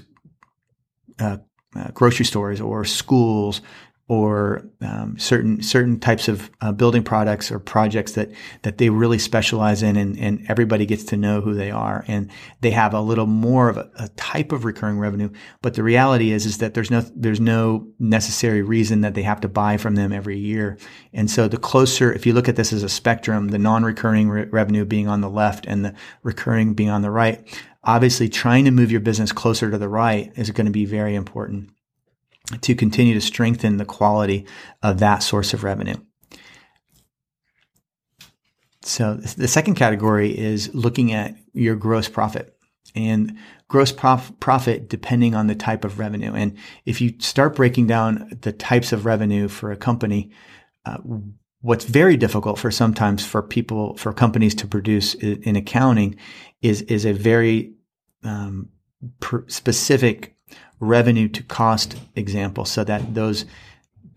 uh, 1.20 1.38
uh, 1.76 1.92
grocery 1.94 2.26
stores 2.26 2.60
or 2.62 2.86
schools 2.86 3.62
or 4.10 4.68
um, 4.82 5.16
certain 5.20 5.62
certain 5.62 6.00
types 6.00 6.28
of 6.28 6.50
uh, 6.62 6.72
building 6.72 7.04
products 7.04 7.52
or 7.52 7.60
projects 7.60 8.14
that 8.14 8.32
that 8.64 8.80
they 8.80 8.90
really 8.90 9.20
specialize 9.20 9.84
in, 9.84 9.96
and, 9.96 10.18
and 10.18 10.44
everybody 10.50 10.88
gets 10.88 11.04
to 11.04 11.16
know 11.16 11.42
who 11.42 11.54
they 11.54 11.70
are, 11.70 12.04
and 12.08 12.30
they 12.62 12.72
have 12.72 12.96
a 12.96 13.02
little 13.02 13.28
more 13.28 13.70
of 13.70 13.78
a, 13.78 13.90
a, 14.00 14.10
type 14.10 14.52
of 14.52 14.66
recurring 14.66 14.98
revenue. 14.98 15.30
But 15.62 15.76
the 15.76 15.84
reality 15.84 16.32
is 16.32 16.48
is 16.48 16.58
that 16.58 16.74
there's 16.74 16.90
no 16.90 17.02
there's 17.16 17.40
no 17.40 17.88
necessary 18.00 18.64
reason 18.64 19.02
that 19.02 19.14
they 19.14 19.22
have 19.22 19.42
to 19.42 19.48
buy 19.48 19.78
from 19.78 19.94
them 19.94 20.12
every 20.12 20.40
year, 20.40 20.80
and 21.14 21.30
so 21.30 21.48
the 21.48 21.58
closer, 21.58 22.12
if 22.12 22.26
you 22.26 22.34
look 22.34 22.50
at 22.50 22.56
this 22.56 22.74
as 22.74 22.82
a 22.82 22.90
spectrum, 22.90 23.50
the 23.50 23.60
non-recurring 23.60 24.28
re- 24.28 24.46
revenue 24.46 24.86
being 24.86 25.08
on 25.08 25.22
the 25.22 25.30
left 25.30 25.68
and 25.68 25.86
the 25.86 25.94
recurring 26.24 26.74
being 26.74 26.90
on 26.90 27.04
the 27.04 27.12
right, 27.12 27.48
obviously 27.84 28.28
trying 28.28 28.66
to 28.66 28.72
move 28.72 28.92
your 28.92 29.02
business 29.02 29.32
closer 29.32 29.70
to 29.70 29.78
the 29.78 29.88
right 29.88 30.32
is 30.36 30.50
going 30.50 30.66
to 30.66 30.72
be 30.72 30.86
very 30.86 31.14
important 31.14 31.70
to 32.62 32.76
continue 32.76 33.14
to 33.14 33.22
strengthen 33.22 33.78
the 33.78 33.86
quality 33.86 34.46
of 34.82 35.00
that 35.00 35.24
source 35.24 35.54
of 35.54 35.64
revenue. 35.64 35.96
So 38.82 39.16
the 39.16 39.48
second 39.48 39.76
category 39.76 40.38
is 40.38 40.74
looking 40.74 41.14
at 41.14 41.36
your 41.54 41.76
gross 41.76 42.10
profit 42.10 42.56
and 42.96 43.38
gross 43.68 43.92
prof- 43.92 44.32
profit 44.40 44.90
depending 44.90 45.36
on 45.36 45.48
the 45.48 45.56
type 45.56 45.86
of 45.86 46.00
revenue. 46.00 46.34
And 46.34 46.58
if 46.86 47.02
you 47.02 47.14
start 47.20 47.56
breaking 47.56 47.88
down 47.88 48.30
the 48.42 48.52
types 48.52 48.92
of 48.92 49.06
revenue 49.06 49.48
for 49.48 49.72
a 49.72 49.78
company, 49.78 50.32
uh, 50.86 50.98
what's 51.62 51.86
very 51.86 52.18
difficult 52.18 52.58
for 52.58 52.72
sometimes 52.72 53.24
for 53.24 53.44
people, 53.44 53.96
for 53.98 54.14
companies 54.14 54.56
to 54.56 54.68
produce 54.68 55.14
in 55.14 55.56
accounting 55.56 56.16
is, 56.62 56.82
is 56.84 57.06
a 57.06 57.12
very 57.14 57.74
um, 58.24 58.70
per- 59.20 59.48
specific 59.48 60.36
revenue 60.80 61.28
to 61.28 61.44
cost 61.44 61.96
example 62.16 62.66
so 62.66 62.84
that 62.84 63.14
those 63.14 63.46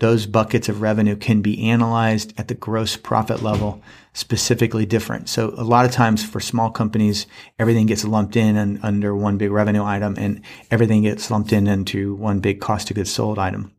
those 0.03 0.27
buckets 0.27 0.69
of 0.69 0.81
revenue 0.81 1.15
can 1.15 1.43
be 1.43 1.71
analyzed 1.71 2.35
at 2.37 2.49
the 2.49 2.55
gross 2.55 2.97
profit 2.97 3.41
level 3.41 3.81
specifically 4.15 4.85
different. 4.85 5.29
So 5.29 5.55
a 5.57 5.62
lot 5.62 5.87
of 5.87 5.93
times 5.93 6.25
for 6.25 6.41
small 6.41 6.71
companies, 6.71 7.29
everything 7.57 7.87
gets 7.87 8.05
lumped 8.05 8.35
in 8.35 8.57
and 8.57 8.81
under 8.83 9.15
one 9.15 9.39
big 9.39 9.53
revenue 9.53 9.85
item 9.85 10.17
and 10.19 10.43
everything 10.73 11.03
gets 11.03 11.31
lumped 11.31 11.53
in 11.53 11.69
into 11.69 12.17
one 12.17 12.41
big 12.41 12.61
cost 12.61 12.91
of 12.91 12.97
goods 12.97 13.12
sold 13.12 13.39
item. 13.39 13.73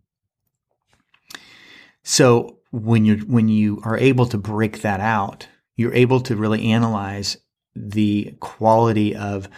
So 2.03 2.59
when 2.71 3.03
you 3.03 3.17
when 3.27 3.49
you 3.49 3.81
are 3.83 3.97
able 3.97 4.25
to 4.27 4.37
break 4.37 4.81
that 4.81 5.01
out, 5.01 5.47
you're 5.75 5.93
able 5.93 6.21
to 6.21 6.37
really 6.37 6.71
analyze 6.71 7.37
the 7.75 8.33
quality 8.39 9.13
of 9.13 9.49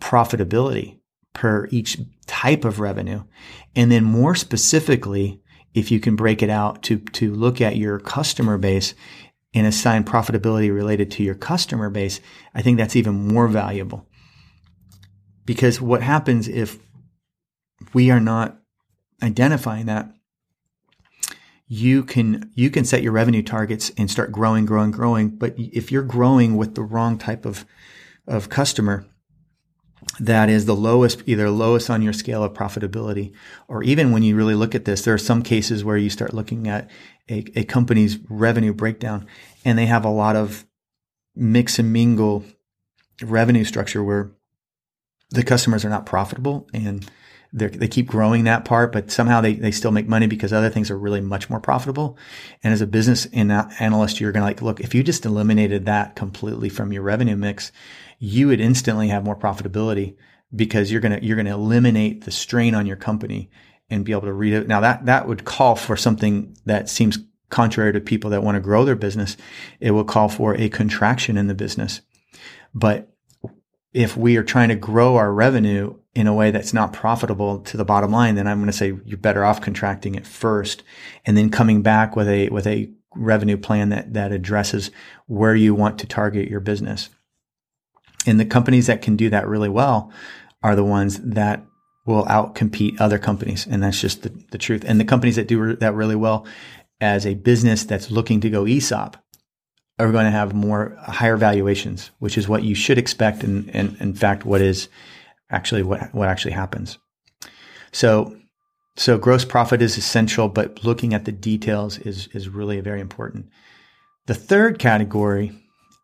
profitability 0.00 0.99
per 1.32 1.68
each 1.70 1.98
type 2.26 2.64
of 2.64 2.80
revenue. 2.80 3.22
And 3.76 3.90
then 3.90 4.04
more 4.04 4.34
specifically, 4.34 5.40
if 5.74 5.90
you 5.90 6.00
can 6.00 6.16
break 6.16 6.42
it 6.42 6.50
out 6.50 6.82
to, 6.84 6.98
to 6.98 7.32
look 7.32 7.60
at 7.60 7.76
your 7.76 7.98
customer 8.00 8.58
base 8.58 8.94
and 9.54 9.66
assign 9.66 10.04
profitability 10.04 10.72
related 10.74 11.10
to 11.12 11.22
your 11.22 11.34
customer 11.34 11.90
base, 11.90 12.20
I 12.54 12.62
think 12.62 12.78
that's 12.78 12.96
even 12.96 13.28
more 13.28 13.48
valuable. 13.48 14.06
Because 15.44 15.80
what 15.80 16.02
happens 16.02 16.48
if 16.48 16.78
we 17.92 18.10
are 18.10 18.20
not 18.20 18.58
identifying 19.22 19.86
that, 19.86 20.12
you 21.66 22.02
can 22.02 22.50
you 22.54 22.68
can 22.68 22.84
set 22.84 23.02
your 23.02 23.12
revenue 23.12 23.42
targets 23.42 23.92
and 23.96 24.10
start 24.10 24.32
growing, 24.32 24.66
growing, 24.66 24.90
growing. 24.90 25.28
But 25.28 25.54
if 25.56 25.92
you're 25.92 26.02
growing 26.02 26.56
with 26.56 26.74
the 26.74 26.82
wrong 26.82 27.16
type 27.16 27.46
of 27.46 27.64
of 28.26 28.48
customer, 28.48 29.06
that 30.18 30.48
is 30.48 30.66
the 30.66 30.76
lowest, 30.76 31.22
either 31.26 31.50
lowest 31.50 31.90
on 31.90 32.02
your 32.02 32.12
scale 32.12 32.42
of 32.42 32.52
profitability, 32.52 33.32
or 33.68 33.82
even 33.82 34.12
when 34.12 34.22
you 34.22 34.36
really 34.36 34.54
look 34.54 34.74
at 34.74 34.84
this, 34.84 35.02
there 35.02 35.14
are 35.14 35.18
some 35.18 35.42
cases 35.42 35.84
where 35.84 35.96
you 35.96 36.10
start 36.10 36.34
looking 36.34 36.68
at 36.68 36.90
a, 37.28 37.44
a 37.56 37.64
company's 37.64 38.18
revenue 38.28 38.72
breakdown 38.72 39.26
and 39.64 39.78
they 39.78 39.86
have 39.86 40.04
a 40.04 40.10
lot 40.10 40.36
of 40.36 40.66
mix 41.34 41.78
and 41.78 41.92
mingle 41.92 42.44
revenue 43.22 43.64
structure 43.64 44.02
where 44.02 44.32
the 45.30 45.44
customers 45.44 45.84
are 45.84 45.90
not 45.90 46.06
profitable 46.06 46.68
and 46.72 47.08
they 47.52 47.88
keep 47.88 48.06
growing 48.06 48.44
that 48.44 48.64
part, 48.64 48.92
but 48.92 49.10
somehow 49.10 49.40
they, 49.40 49.54
they 49.54 49.72
still 49.72 49.90
make 49.90 50.06
money 50.06 50.28
because 50.28 50.52
other 50.52 50.70
things 50.70 50.88
are 50.88 50.96
really 50.96 51.20
much 51.20 51.50
more 51.50 51.58
profitable. 51.58 52.16
And 52.62 52.72
as 52.72 52.80
a 52.80 52.86
business 52.86 53.26
analyst, 53.26 54.20
you're 54.20 54.30
going 54.30 54.42
to 54.42 54.46
like, 54.46 54.62
look, 54.62 54.78
if 54.78 54.94
you 54.94 55.02
just 55.02 55.26
eliminated 55.26 55.86
that 55.86 56.14
completely 56.14 56.68
from 56.68 56.92
your 56.92 57.02
revenue 57.02 57.34
mix, 57.34 57.72
you 58.20 58.46
would 58.46 58.60
instantly 58.60 59.08
have 59.08 59.24
more 59.24 59.34
profitability 59.34 60.14
because 60.54 60.92
you're 60.92 61.00
going 61.00 61.18
to, 61.18 61.24
you're 61.24 61.36
going 61.36 61.46
to 61.46 61.52
eliminate 61.52 62.24
the 62.24 62.30
strain 62.30 62.74
on 62.74 62.86
your 62.86 62.96
company 62.96 63.50
and 63.88 64.04
be 64.04 64.12
able 64.12 64.22
to 64.22 64.32
read 64.32 64.52
it. 64.52 64.68
Now 64.68 64.80
that, 64.80 65.06
that 65.06 65.26
would 65.26 65.44
call 65.44 65.74
for 65.74 65.96
something 65.96 66.56
that 66.66 66.88
seems 66.88 67.18
contrary 67.48 67.92
to 67.92 68.00
people 68.00 68.30
that 68.30 68.42
want 68.42 68.56
to 68.56 68.60
grow 68.60 68.84
their 68.84 68.94
business. 68.94 69.36
It 69.80 69.90
will 69.92 70.04
call 70.04 70.28
for 70.28 70.54
a 70.54 70.68
contraction 70.68 71.36
in 71.36 71.48
the 71.48 71.54
business. 71.54 72.02
But 72.74 73.12
if 73.92 74.16
we 74.16 74.36
are 74.36 74.44
trying 74.44 74.68
to 74.68 74.76
grow 74.76 75.16
our 75.16 75.32
revenue 75.32 75.96
in 76.14 76.26
a 76.26 76.34
way 76.34 76.50
that's 76.50 76.74
not 76.74 76.92
profitable 76.92 77.60
to 77.60 77.76
the 77.76 77.84
bottom 77.84 78.12
line, 78.12 78.34
then 78.34 78.46
I'm 78.46 78.58
going 78.58 78.70
to 78.70 78.76
say 78.76 78.98
you're 79.04 79.18
better 79.18 79.44
off 79.44 79.60
contracting 79.60 80.14
it 80.14 80.26
first 80.26 80.82
and 81.24 81.36
then 81.36 81.50
coming 81.50 81.82
back 81.82 82.14
with 82.14 82.28
a, 82.28 82.48
with 82.50 82.66
a 82.66 82.90
revenue 83.16 83.56
plan 83.56 83.88
that, 83.88 84.12
that 84.12 84.30
addresses 84.30 84.90
where 85.26 85.54
you 85.54 85.74
want 85.74 85.98
to 86.00 86.06
target 86.06 86.48
your 86.48 86.60
business. 86.60 87.08
And 88.26 88.38
the 88.38 88.44
companies 88.44 88.86
that 88.86 89.02
can 89.02 89.16
do 89.16 89.30
that 89.30 89.48
really 89.48 89.68
well 89.68 90.12
are 90.62 90.76
the 90.76 90.84
ones 90.84 91.18
that 91.20 91.64
will 92.06 92.24
outcompete 92.26 93.00
other 93.00 93.18
companies. 93.18 93.66
And 93.66 93.82
that's 93.82 94.00
just 94.00 94.22
the, 94.22 94.30
the 94.50 94.58
truth. 94.58 94.84
And 94.86 95.00
the 95.00 95.04
companies 95.04 95.36
that 95.36 95.48
do 95.48 95.76
that 95.76 95.94
really 95.94 96.16
well 96.16 96.46
as 97.00 97.26
a 97.26 97.34
business 97.34 97.84
that's 97.84 98.10
looking 98.10 98.40
to 98.42 98.50
go 98.50 98.66
ESOP 98.66 99.16
are 99.98 100.12
going 100.12 100.24
to 100.24 100.30
have 100.30 100.54
more 100.54 100.96
higher 101.00 101.36
valuations, 101.36 102.10
which 102.18 102.38
is 102.38 102.48
what 102.48 102.62
you 102.62 102.74
should 102.74 102.98
expect. 102.98 103.42
And, 103.42 103.74
and 103.74 103.96
in 104.00 104.14
fact, 104.14 104.44
what 104.44 104.60
is 104.60 104.88
actually 105.50 105.82
what, 105.82 106.14
what 106.14 106.28
actually 106.28 106.52
happens. 106.52 106.98
So, 107.92 108.36
so 108.96 109.18
gross 109.18 109.44
profit 109.44 109.82
is 109.82 109.96
essential, 109.96 110.48
but 110.48 110.84
looking 110.84 111.14
at 111.14 111.24
the 111.24 111.32
details 111.32 111.98
is, 111.98 112.28
is 112.32 112.48
really 112.48 112.80
very 112.80 113.00
important. 113.00 113.48
The 114.26 114.34
third 114.34 114.78
category 114.78 115.52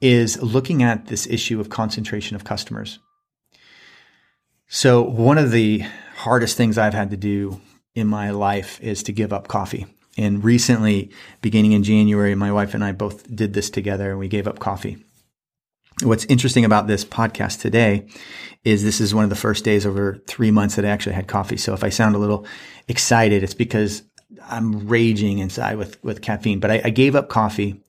is 0.00 0.40
looking 0.42 0.82
at 0.82 1.06
this 1.06 1.26
issue 1.26 1.60
of 1.60 1.70
concentration 1.70 2.36
of 2.36 2.44
customers. 2.44 2.98
So 4.68 5.02
one 5.02 5.38
of 5.38 5.52
the 5.52 5.84
hardest 6.16 6.56
things 6.56 6.76
I've 6.76 6.94
had 6.94 7.10
to 7.10 7.16
do 7.16 7.60
in 7.94 8.06
my 8.06 8.30
life 8.30 8.80
is 8.80 9.02
to 9.04 9.12
give 9.12 9.32
up 9.32 9.48
coffee. 9.48 9.86
And 10.18 10.42
recently, 10.42 11.10
beginning 11.40 11.72
in 11.72 11.82
January, 11.82 12.34
my 12.34 12.50
wife 12.52 12.74
and 12.74 12.82
I 12.82 12.92
both 12.92 13.34
did 13.34 13.52
this 13.52 13.70
together 13.70 14.10
and 14.10 14.18
we 14.18 14.28
gave 14.28 14.48
up 14.48 14.58
coffee. 14.58 14.98
What's 16.02 16.24
interesting 16.26 16.64
about 16.64 16.86
this 16.86 17.04
podcast 17.04 17.60
today 17.60 18.06
is 18.64 18.82
this 18.82 19.00
is 19.00 19.14
one 19.14 19.24
of 19.24 19.30
the 19.30 19.36
first 19.36 19.64
days 19.64 19.86
over 19.86 20.22
three 20.26 20.50
months 20.50 20.76
that 20.76 20.84
I 20.84 20.88
actually 20.88 21.14
had 21.14 21.26
coffee. 21.26 21.56
So 21.56 21.72
if 21.72 21.84
I 21.84 21.88
sound 21.88 22.14
a 22.14 22.18
little 22.18 22.46
excited, 22.88 23.42
it's 23.42 23.54
because 23.54 24.02
I'm 24.42 24.88
raging 24.88 25.38
inside 25.38 25.78
with, 25.78 26.02
with 26.04 26.20
caffeine, 26.20 26.60
but 26.60 26.70
I, 26.70 26.82
I 26.84 26.90
gave 26.90 27.14
up 27.14 27.28
coffee. 27.28 27.82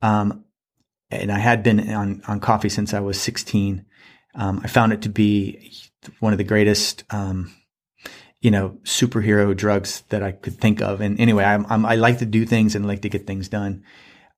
Um, 0.00 0.44
and 1.12 1.32
I 1.32 1.38
had 1.38 1.62
been 1.62 1.92
on, 1.92 2.22
on 2.26 2.40
coffee 2.40 2.68
since 2.68 2.94
I 2.94 3.00
was 3.00 3.20
16. 3.20 3.84
Um, 4.34 4.60
I 4.64 4.68
found 4.68 4.92
it 4.92 5.02
to 5.02 5.08
be 5.08 5.72
one 6.20 6.32
of 6.32 6.38
the 6.38 6.44
greatest, 6.44 7.04
um, 7.10 7.54
you 8.40 8.50
know, 8.50 8.78
superhero 8.82 9.56
drugs 9.56 10.02
that 10.08 10.22
I 10.22 10.32
could 10.32 10.58
think 10.58 10.80
of. 10.80 11.00
And 11.00 11.20
anyway, 11.20 11.44
I'm, 11.44 11.66
I'm, 11.68 11.86
i 11.86 11.94
like 11.94 12.18
to 12.18 12.26
do 12.26 12.44
things 12.44 12.74
and 12.74 12.86
like 12.86 13.02
to 13.02 13.08
get 13.08 13.26
things 13.26 13.48
done. 13.48 13.84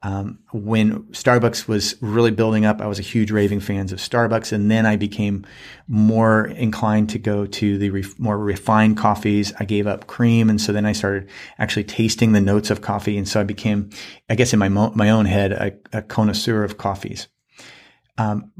Um, 0.05 0.41
when 0.53 1.05
Starbucks 1.13 1.67
was 1.67 1.97
really 2.03 2.31
building 2.31 2.67
up, 2.67 2.83
I 2.83 2.87
was 2.87 2.99
a 2.99 3.03
huge 3.03 3.31
raving 3.31 3.61
fans 3.61 3.91
of 3.91 3.99
Starbucks, 3.99 4.53
and 4.53 4.71
then 4.71 4.85
I 4.85 4.97
became 4.97 5.47
more 5.89 6.45
inclined 6.45 7.09
to 7.11 7.19
go 7.19 7.47
to 7.47 7.79
the 7.79 7.89
ref- 7.89 8.19
more 8.19 8.39
refined 8.39 8.99
coffees. 8.99 9.55
I 9.59 9.65
gave 9.65 9.87
up 9.87 10.07
cream, 10.07 10.51
and 10.51 10.61
so 10.61 10.73
then 10.73 10.85
I 10.85 10.93
started 10.93 11.31
actually 11.59 11.85
tasting 11.85 12.33
the 12.33 12.41
notes 12.43 12.71
of 12.71 12.83
coffee, 12.83 13.17
and 13.17 13.27
so 13.27 13.41
I 13.41 13.45
became, 13.45 13.89
I 14.29 14.35
guess, 14.35 14.53
in 14.53 14.59
my 14.59 14.69
mo- 14.69 14.93
my 14.95 15.09
own 15.09 15.25
head, 15.25 15.53
a, 15.53 15.73
a 15.99 16.03
connoisseur 16.03 16.63
of 16.65 16.77
coffees. 16.77 17.29
Um, 18.19 18.53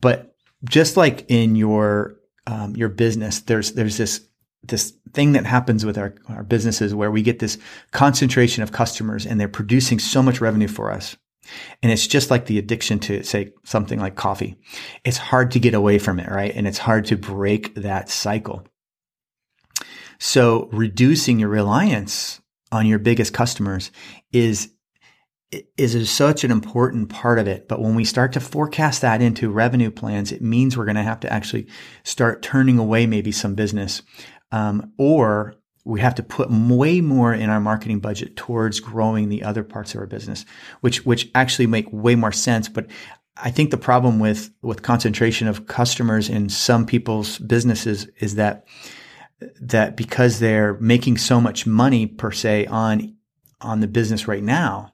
but 0.00 0.36
just 0.64 0.96
like 0.96 1.26
in 1.28 1.56
your 1.56 2.16
um, 2.46 2.76
your 2.76 2.90
business, 2.90 3.40
there's 3.40 3.72
there's 3.72 3.96
this 3.96 4.20
this 4.68 4.92
thing 5.12 5.32
that 5.32 5.46
happens 5.46 5.84
with 5.84 5.98
our, 5.98 6.14
our 6.28 6.42
businesses 6.42 6.94
where 6.94 7.10
we 7.10 7.22
get 7.22 7.38
this 7.38 7.58
concentration 7.92 8.62
of 8.62 8.72
customers 8.72 9.26
and 9.26 9.40
they're 9.40 9.48
producing 9.48 9.98
so 9.98 10.22
much 10.22 10.40
revenue 10.40 10.68
for 10.68 10.92
us. 10.92 11.16
And 11.82 11.92
it's 11.92 12.06
just 12.06 12.30
like 12.30 12.46
the 12.46 12.58
addiction 12.58 12.98
to 13.00 13.22
say 13.22 13.52
something 13.64 14.00
like 14.00 14.16
coffee. 14.16 14.56
It's 15.04 15.18
hard 15.18 15.52
to 15.52 15.60
get 15.60 15.74
away 15.74 15.98
from 15.98 16.18
it, 16.18 16.28
right? 16.28 16.52
And 16.54 16.66
it's 16.66 16.78
hard 16.78 17.04
to 17.06 17.16
break 17.16 17.74
that 17.76 18.08
cycle. 18.08 18.66
So 20.18 20.68
reducing 20.72 21.38
your 21.38 21.48
reliance 21.48 22.40
on 22.72 22.86
your 22.86 22.98
biggest 22.98 23.32
customers 23.32 23.90
is 24.32 24.70
is 25.78 26.10
such 26.10 26.42
an 26.42 26.50
important 26.50 27.08
part 27.08 27.38
of 27.38 27.46
it. 27.46 27.68
But 27.68 27.80
when 27.80 27.94
we 27.94 28.04
start 28.04 28.32
to 28.32 28.40
forecast 28.40 29.00
that 29.02 29.22
into 29.22 29.48
revenue 29.48 29.92
plans, 29.92 30.32
it 30.32 30.42
means 30.42 30.76
we're 30.76 30.84
going 30.84 30.96
to 30.96 31.02
have 31.02 31.20
to 31.20 31.32
actually 31.32 31.68
start 32.02 32.42
turning 32.42 32.78
away 32.78 33.06
maybe 33.06 33.30
some 33.30 33.54
business 33.54 34.02
um, 34.52 34.92
or 34.98 35.56
we 35.84 36.00
have 36.00 36.16
to 36.16 36.22
put 36.22 36.50
way 36.50 37.00
more 37.00 37.32
in 37.32 37.48
our 37.48 37.60
marketing 37.60 38.00
budget 38.00 38.36
towards 38.36 38.80
growing 38.80 39.28
the 39.28 39.44
other 39.44 39.62
parts 39.62 39.94
of 39.94 40.00
our 40.00 40.06
business, 40.06 40.44
which 40.80 41.06
which 41.06 41.30
actually 41.34 41.66
make 41.66 41.86
way 41.92 42.16
more 42.16 42.32
sense. 42.32 42.68
But 42.68 42.88
I 43.36 43.50
think 43.50 43.70
the 43.70 43.76
problem 43.76 44.18
with 44.18 44.50
with 44.62 44.82
concentration 44.82 45.46
of 45.46 45.66
customers 45.66 46.28
in 46.28 46.48
some 46.48 46.86
people's 46.86 47.38
businesses 47.38 48.08
is 48.18 48.34
that 48.34 48.66
that 49.60 49.96
because 49.96 50.40
they're 50.40 50.74
making 50.74 51.18
so 51.18 51.40
much 51.40 51.66
money 51.66 52.06
per 52.06 52.32
se 52.32 52.66
on 52.66 53.14
on 53.60 53.80
the 53.80 53.86
business 53.86 54.26
right 54.26 54.42
now, 54.42 54.92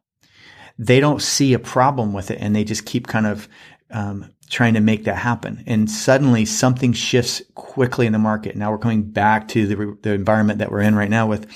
they 0.78 1.00
don't 1.00 1.22
see 1.22 1.54
a 1.54 1.58
problem 1.58 2.12
with 2.12 2.30
it, 2.30 2.38
and 2.40 2.54
they 2.54 2.64
just 2.64 2.84
keep 2.84 3.06
kind 3.06 3.26
of 3.26 3.48
um, 3.90 4.30
trying 4.52 4.74
to 4.74 4.80
make 4.80 5.04
that 5.04 5.16
happen. 5.16 5.64
And 5.66 5.90
suddenly 5.90 6.44
something 6.44 6.92
shifts 6.92 7.40
quickly 7.54 8.06
in 8.06 8.12
the 8.12 8.18
market. 8.18 8.54
Now 8.54 8.70
we're 8.70 8.76
coming 8.76 9.02
back 9.02 9.48
to 9.48 9.66
the, 9.66 9.98
the 10.02 10.12
environment 10.12 10.58
that 10.58 10.70
we're 10.70 10.82
in 10.82 10.94
right 10.94 11.08
now 11.08 11.26
with, 11.26 11.46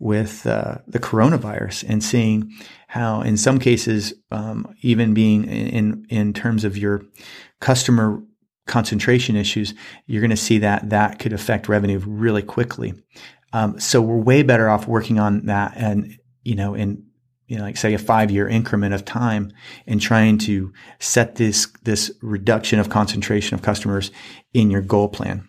with 0.00 0.44
uh, 0.44 0.78
the 0.88 0.98
coronavirus 0.98 1.84
and 1.88 2.02
seeing 2.02 2.52
how 2.88 3.20
in 3.20 3.36
some 3.36 3.60
cases, 3.60 4.12
um, 4.32 4.74
even 4.82 5.14
being 5.14 5.44
in, 5.44 6.04
in 6.10 6.32
terms 6.32 6.64
of 6.64 6.76
your 6.76 7.02
customer 7.60 8.20
concentration 8.66 9.36
issues, 9.36 9.72
you're 10.06 10.20
going 10.20 10.30
to 10.30 10.36
see 10.36 10.58
that 10.58 10.90
that 10.90 11.20
could 11.20 11.32
affect 11.32 11.68
revenue 11.68 12.00
really 12.04 12.42
quickly. 12.42 12.92
Um, 13.52 13.78
so 13.78 14.02
we're 14.02 14.16
way 14.16 14.42
better 14.42 14.68
off 14.68 14.88
working 14.88 15.20
on 15.20 15.46
that 15.46 15.74
and, 15.76 16.18
you 16.42 16.56
know, 16.56 16.74
in 16.74 17.06
you 17.52 17.58
know, 17.58 17.64
like 17.64 17.76
say 17.76 17.92
a 17.92 17.98
five 17.98 18.30
year 18.30 18.48
increment 18.48 18.94
of 18.94 19.04
time 19.04 19.52
and 19.86 20.00
trying 20.00 20.38
to 20.38 20.72
set 21.00 21.34
this, 21.34 21.70
this 21.82 22.10
reduction 22.22 22.78
of 22.78 22.88
concentration 22.88 23.54
of 23.54 23.60
customers 23.60 24.10
in 24.54 24.70
your 24.70 24.80
goal 24.80 25.06
plan. 25.06 25.46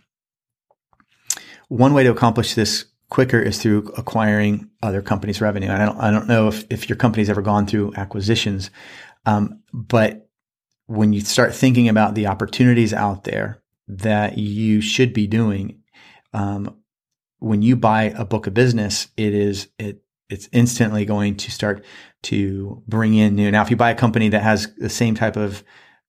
One 1.69 1.93
way 1.93 2.03
to 2.03 2.11
accomplish 2.11 2.55
this 2.55 2.87
quicker 3.09 3.39
is 3.39 3.61
through 3.61 3.93
acquiring 3.95 4.69
other 4.81 5.01
companies' 5.01 5.39
revenue. 5.39 5.71
I 5.71 5.77
don't, 5.77 5.97
I 5.97 6.11
don't 6.11 6.27
know 6.27 6.49
if, 6.49 6.65
if 6.69 6.89
your 6.89 6.97
company's 6.97 7.29
ever 7.29 7.41
gone 7.41 7.67
through 7.67 7.93
acquisitions. 7.95 8.69
Um, 9.25 9.61
but 9.71 10.27
when 10.87 11.13
you 11.13 11.21
start 11.21 11.55
thinking 11.55 11.87
about 11.87 12.15
the 12.15 12.27
opportunities 12.27 12.93
out 12.93 13.23
there 13.23 13.63
that 13.87 14.37
you 14.37 14.81
should 14.81 15.13
be 15.13 15.25
doing, 15.25 15.81
um, 16.33 16.81
when 17.39 17.61
you 17.61 17.77
buy 17.77 18.13
a 18.17 18.25
book 18.25 18.45
of 18.45 18.53
business, 18.53 19.07
it 19.15 19.33
is, 19.33 19.69
it 19.79 20.02
it's 20.33 20.49
instantly 20.51 21.05
going 21.05 21.35
to 21.37 21.51
start 21.51 21.85
to 22.23 22.81
bring 22.87 23.13
in 23.13 23.35
new. 23.35 23.51
Now, 23.51 23.61
if 23.61 23.69
you 23.69 23.77
buy 23.77 23.91
a 23.91 23.95
company 23.95 24.29
that 24.29 24.41
has 24.41 24.73
the 24.77 24.89
same 24.89 25.15
type 25.15 25.35
of 25.35 25.63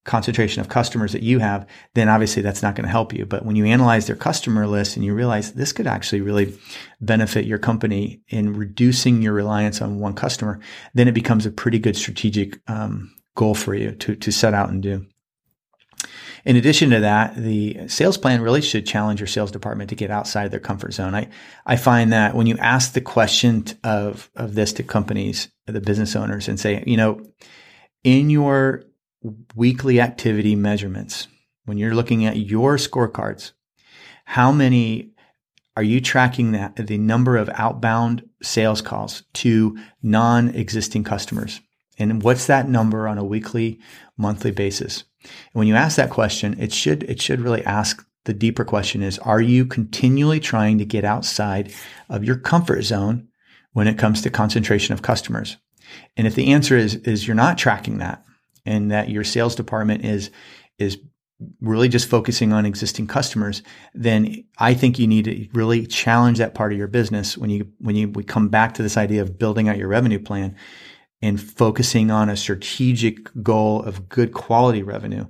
concentration 0.04 0.60
of 0.60 0.68
customers 0.68 1.12
that 1.12 1.22
you 1.22 1.38
have, 1.38 1.66
then 1.94 2.08
obviously 2.08 2.42
that's 2.42 2.62
not 2.62 2.74
going 2.74 2.84
to 2.84 2.90
help 2.90 3.12
you. 3.12 3.24
But 3.24 3.44
when 3.44 3.56
you 3.56 3.64
analyze 3.64 4.06
their 4.06 4.16
customer 4.16 4.66
list 4.66 4.96
and 4.96 5.04
you 5.04 5.14
realize 5.14 5.52
this 5.52 5.72
could 5.72 5.86
actually 5.86 6.20
really 6.20 6.58
benefit 7.00 7.46
your 7.46 7.58
company 7.58 8.22
in 8.28 8.54
reducing 8.54 9.22
your 9.22 9.32
reliance 9.32 9.80
on 9.80 9.98
one 9.98 10.14
customer, 10.14 10.60
then 10.92 11.08
it 11.08 11.14
becomes 11.14 11.46
a 11.46 11.50
pretty 11.50 11.78
good 11.78 11.96
strategic 11.96 12.58
um, 12.68 13.14
goal 13.34 13.54
for 13.54 13.74
you 13.74 13.92
to, 13.92 14.14
to 14.16 14.30
set 14.30 14.54
out 14.54 14.68
and 14.68 14.82
do. 14.82 15.06
In 16.44 16.56
addition 16.56 16.90
to 16.90 17.00
that, 17.00 17.36
the 17.36 17.88
sales 17.88 18.18
plan 18.18 18.42
really 18.42 18.60
should 18.60 18.86
challenge 18.86 19.18
your 19.18 19.26
sales 19.26 19.50
department 19.50 19.88
to 19.90 19.96
get 19.96 20.10
outside 20.10 20.50
their 20.50 20.60
comfort 20.60 20.92
zone. 20.92 21.14
I, 21.14 21.28
I 21.64 21.76
find 21.76 22.12
that 22.12 22.34
when 22.34 22.46
you 22.46 22.58
ask 22.58 22.92
the 22.92 23.00
question 23.00 23.64
of, 23.82 24.30
of 24.36 24.54
this 24.54 24.74
to 24.74 24.82
companies, 24.82 25.48
the 25.66 25.80
business 25.80 26.14
owners 26.14 26.48
and 26.48 26.60
say, 26.60 26.84
you 26.86 26.98
know, 26.98 27.24
in 28.02 28.28
your 28.28 28.84
weekly 29.54 30.00
activity 30.00 30.54
measurements, 30.54 31.28
when 31.64 31.78
you're 31.78 31.94
looking 31.94 32.26
at 32.26 32.36
your 32.36 32.76
scorecards, 32.76 33.52
how 34.26 34.52
many 34.52 35.12
are 35.76 35.82
you 35.82 36.00
tracking 36.00 36.52
that 36.52 36.76
the 36.76 36.98
number 36.98 37.36
of 37.36 37.50
outbound 37.54 38.28
sales 38.42 38.82
calls 38.82 39.24
to 39.34 39.78
non-existing 40.02 41.04
customers? 41.04 41.60
And 41.98 42.22
what's 42.22 42.46
that 42.46 42.68
number 42.68 43.06
on 43.06 43.18
a 43.18 43.24
weekly, 43.24 43.78
monthly 44.16 44.50
basis? 44.50 45.04
And 45.22 45.54
when 45.54 45.68
you 45.68 45.74
ask 45.74 45.96
that 45.96 46.10
question, 46.10 46.58
it 46.60 46.72
should, 46.72 47.02
it 47.04 47.20
should 47.20 47.40
really 47.40 47.64
ask 47.64 48.04
the 48.24 48.34
deeper 48.34 48.64
question 48.64 49.02
is, 49.02 49.18
are 49.20 49.40
you 49.40 49.66
continually 49.66 50.40
trying 50.40 50.78
to 50.78 50.84
get 50.84 51.04
outside 51.04 51.72
of 52.08 52.24
your 52.24 52.36
comfort 52.36 52.82
zone 52.82 53.28
when 53.72 53.86
it 53.86 53.98
comes 53.98 54.22
to 54.22 54.30
concentration 54.30 54.92
of 54.92 55.02
customers? 55.02 55.56
And 56.16 56.26
if 56.26 56.34
the 56.34 56.52
answer 56.52 56.76
is, 56.76 56.96
is 56.96 57.26
you're 57.26 57.34
not 57.34 57.58
tracking 57.58 57.98
that 57.98 58.24
and 58.64 58.90
that 58.90 59.10
your 59.10 59.24
sales 59.24 59.54
department 59.54 60.04
is, 60.04 60.30
is 60.78 60.98
really 61.60 61.88
just 61.88 62.08
focusing 62.08 62.52
on 62.52 62.64
existing 62.64 63.06
customers, 63.06 63.62
then 63.92 64.44
I 64.58 64.72
think 64.72 64.98
you 64.98 65.06
need 65.06 65.26
to 65.26 65.48
really 65.52 65.86
challenge 65.86 66.38
that 66.38 66.54
part 66.54 66.72
of 66.72 66.78
your 66.78 66.88
business 66.88 67.36
when 67.36 67.50
you, 67.50 67.68
when 67.78 67.96
you, 67.96 68.08
we 68.08 68.24
come 68.24 68.48
back 68.48 68.74
to 68.74 68.82
this 68.82 68.96
idea 68.96 69.20
of 69.20 69.38
building 69.38 69.68
out 69.68 69.76
your 69.76 69.88
revenue 69.88 70.18
plan 70.18 70.56
and 71.24 71.40
focusing 71.40 72.10
on 72.10 72.28
a 72.28 72.36
strategic 72.36 73.30
goal 73.42 73.82
of 73.82 74.10
good 74.10 74.34
quality 74.34 74.82
revenue. 74.82 75.26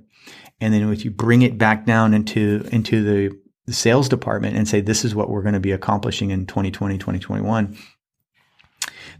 And 0.59 0.73
then 0.73 0.91
if 0.91 1.05
you 1.05 1.11
bring 1.11 1.41
it 1.41 1.57
back 1.57 1.85
down 1.85 2.13
into, 2.13 2.67
into 2.69 3.01
the, 3.01 3.37
the 3.65 3.73
sales 3.73 4.09
department 4.09 4.57
and 4.57 4.67
say, 4.67 4.81
this 4.81 5.05
is 5.05 5.15
what 5.15 5.29
we're 5.29 5.41
going 5.41 5.53
to 5.53 5.61
be 5.61 5.71
accomplishing 5.71 6.31
in 6.31 6.47
2020, 6.47 6.97
2021, 6.97 7.77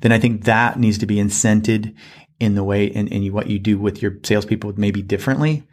then 0.01 0.11
I 0.11 0.19
think 0.19 0.43
that 0.43 0.77
needs 0.77 0.97
to 0.97 1.05
be 1.05 1.15
incented 1.15 1.95
in 2.41 2.55
the 2.55 2.63
way 2.63 2.91
and, 2.91 3.09
and 3.09 3.31
what 3.31 3.47
you 3.47 3.57
do 3.57 3.79
with 3.79 4.01
your 4.01 4.17
salespeople 4.23 4.73
maybe 4.75 5.01
differently 5.01 5.63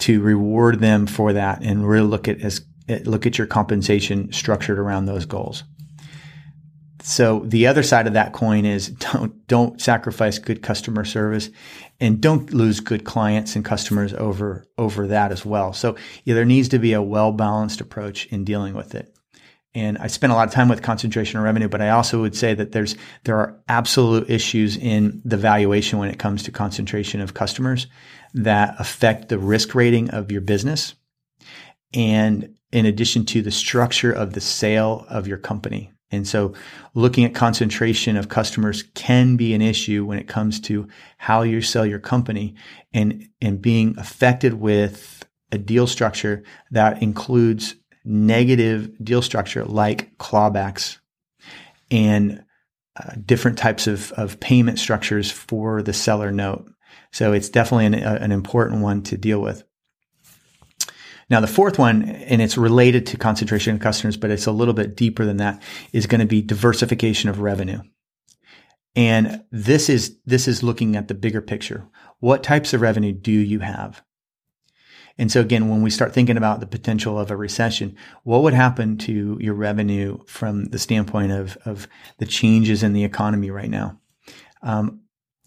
to 0.00 0.20
reward 0.20 0.80
them 0.80 1.06
for 1.06 1.32
that 1.32 1.62
and 1.62 1.88
really 1.88 2.06
look 2.06 2.28
at 2.28 2.38
as 2.42 2.60
look 3.04 3.24
at 3.24 3.38
your 3.38 3.46
compensation 3.46 4.30
structured 4.30 4.78
around 4.78 5.06
those 5.06 5.24
goals. 5.24 5.64
So 7.02 7.40
the 7.40 7.66
other 7.66 7.82
side 7.82 8.06
of 8.06 8.12
that 8.12 8.32
coin 8.32 8.64
is 8.64 8.88
don't, 8.88 9.46
don't 9.46 9.80
sacrifice 9.80 10.38
good 10.38 10.62
customer 10.62 11.04
service 11.04 11.50
and 11.98 12.20
don't 12.20 12.52
lose 12.52 12.80
good 12.80 13.04
clients 13.04 13.56
and 13.56 13.64
customers 13.64 14.12
over, 14.14 14.66
over 14.78 15.06
that 15.08 15.32
as 15.32 15.44
well. 15.44 15.72
So 15.72 15.96
yeah, 16.24 16.34
there 16.34 16.44
needs 16.44 16.68
to 16.68 16.78
be 16.78 16.92
a 16.92 17.02
well 17.02 17.32
balanced 17.32 17.80
approach 17.80 18.26
in 18.26 18.44
dealing 18.44 18.74
with 18.74 18.94
it. 18.94 19.14
And 19.72 19.98
I 19.98 20.08
spent 20.08 20.32
a 20.32 20.36
lot 20.36 20.48
of 20.48 20.54
time 20.54 20.68
with 20.68 20.82
concentration 20.82 21.38
of 21.38 21.44
revenue, 21.44 21.68
but 21.68 21.80
I 21.80 21.90
also 21.90 22.20
would 22.20 22.34
say 22.34 22.54
that 22.54 22.72
there's, 22.72 22.96
there 23.22 23.36
are 23.36 23.62
absolute 23.68 24.28
issues 24.28 24.76
in 24.76 25.22
the 25.24 25.36
valuation 25.36 26.00
when 26.00 26.10
it 26.10 26.18
comes 26.18 26.42
to 26.42 26.50
concentration 26.50 27.20
of 27.20 27.34
customers 27.34 27.86
that 28.34 28.74
affect 28.80 29.28
the 29.28 29.38
risk 29.38 29.74
rating 29.76 30.10
of 30.10 30.32
your 30.32 30.40
business. 30.40 30.94
And 31.94 32.56
in 32.72 32.84
addition 32.84 33.24
to 33.26 33.42
the 33.42 33.50
structure 33.52 34.12
of 34.12 34.32
the 34.32 34.40
sale 34.40 35.06
of 35.08 35.28
your 35.28 35.38
company. 35.38 35.92
And 36.10 36.26
so 36.26 36.54
looking 36.94 37.24
at 37.24 37.34
concentration 37.34 38.16
of 38.16 38.28
customers 38.28 38.82
can 38.94 39.36
be 39.36 39.54
an 39.54 39.62
issue 39.62 40.04
when 40.04 40.18
it 40.18 40.28
comes 40.28 40.60
to 40.62 40.88
how 41.18 41.42
you 41.42 41.62
sell 41.62 41.86
your 41.86 42.00
company 42.00 42.56
and, 42.92 43.28
and 43.40 43.62
being 43.62 43.96
affected 43.98 44.54
with 44.54 45.24
a 45.52 45.58
deal 45.58 45.86
structure 45.86 46.42
that 46.70 47.02
includes 47.02 47.76
negative 48.04 48.92
deal 49.02 49.22
structure 49.22 49.64
like 49.64 50.16
clawbacks 50.18 50.98
and 51.90 52.44
uh, 52.96 53.14
different 53.24 53.58
types 53.58 53.86
of, 53.86 54.12
of 54.12 54.40
payment 54.40 54.78
structures 54.78 55.30
for 55.30 55.82
the 55.82 55.92
seller 55.92 56.32
note. 56.32 56.70
So 57.12 57.32
it's 57.32 57.48
definitely 57.48 57.86
an, 57.86 57.94
an 57.94 58.32
important 58.32 58.82
one 58.82 59.02
to 59.04 59.16
deal 59.16 59.40
with. 59.40 59.64
Now, 61.30 61.40
the 61.40 61.46
fourth 61.46 61.78
one, 61.78 62.02
and 62.02 62.42
it's 62.42 62.58
related 62.58 63.06
to 63.06 63.16
concentration 63.16 63.74
of 63.74 63.80
customers, 63.80 64.16
but 64.16 64.30
it's 64.30 64.46
a 64.46 64.52
little 64.52 64.74
bit 64.74 64.96
deeper 64.96 65.24
than 65.24 65.36
that, 65.36 65.62
is 65.92 66.06
going 66.06 66.20
to 66.20 66.26
be 66.26 66.42
diversification 66.42 67.30
of 67.30 67.40
revenue. 67.40 67.80
And 68.96 69.44
this 69.52 69.88
is, 69.88 70.18
this 70.26 70.48
is 70.48 70.64
looking 70.64 70.96
at 70.96 71.06
the 71.06 71.14
bigger 71.14 71.40
picture. 71.40 71.86
What 72.18 72.42
types 72.42 72.74
of 72.74 72.80
revenue 72.80 73.12
do 73.12 73.30
you 73.30 73.60
have? 73.60 74.02
And 75.16 75.30
so 75.30 75.40
again, 75.40 75.68
when 75.68 75.82
we 75.82 75.90
start 75.90 76.12
thinking 76.12 76.36
about 76.36 76.60
the 76.60 76.66
potential 76.66 77.18
of 77.18 77.30
a 77.30 77.36
recession, 77.36 77.94
what 78.24 78.42
would 78.42 78.54
happen 78.54 78.96
to 78.98 79.38
your 79.40 79.54
revenue 79.54 80.18
from 80.26 80.64
the 80.66 80.78
standpoint 80.78 81.30
of, 81.30 81.56
of 81.64 81.86
the 82.18 82.26
changes 82.26 82.82
in 82.82 82.92
the 82.92 83.04
economy 83.04 83.50
right 83.50 83.70
now? 83.70 84.00
Um, 84.62 85.02